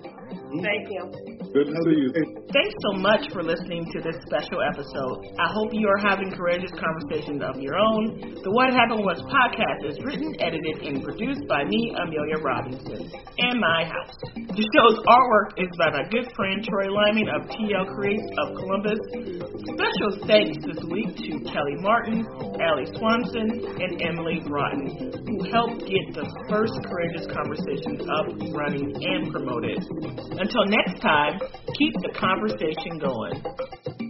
[0.61, 1.01] Thank you.
[1.49, 2.09] Good to see you.
[2.53, 5.33] Thanks so much for listening to this special episode.
[5.41, 8.37] I hope you are having courageous conversations of your own.
[8.45, 13.55] The What Happened Was podcast is written, edited, and produced by me, Amelia Robinson, in
[13.57, 14.13] my house.
[14.37, 19.01] The show's artwork is by my good friend Troy Lyman of TL Creates of Columbus.
[19.65, 22.21] Special thanks this week to Kelly Martin,
[22.61, 23.49] Allie Swanson,
[23.81, 24.28] and Emily
[25.25, 29.79] Who helped get the first Courageous Conversations up, running, and promoted.
[30.37, 31.39] Until next time,
[31.73, 34.08] keep the conversation going.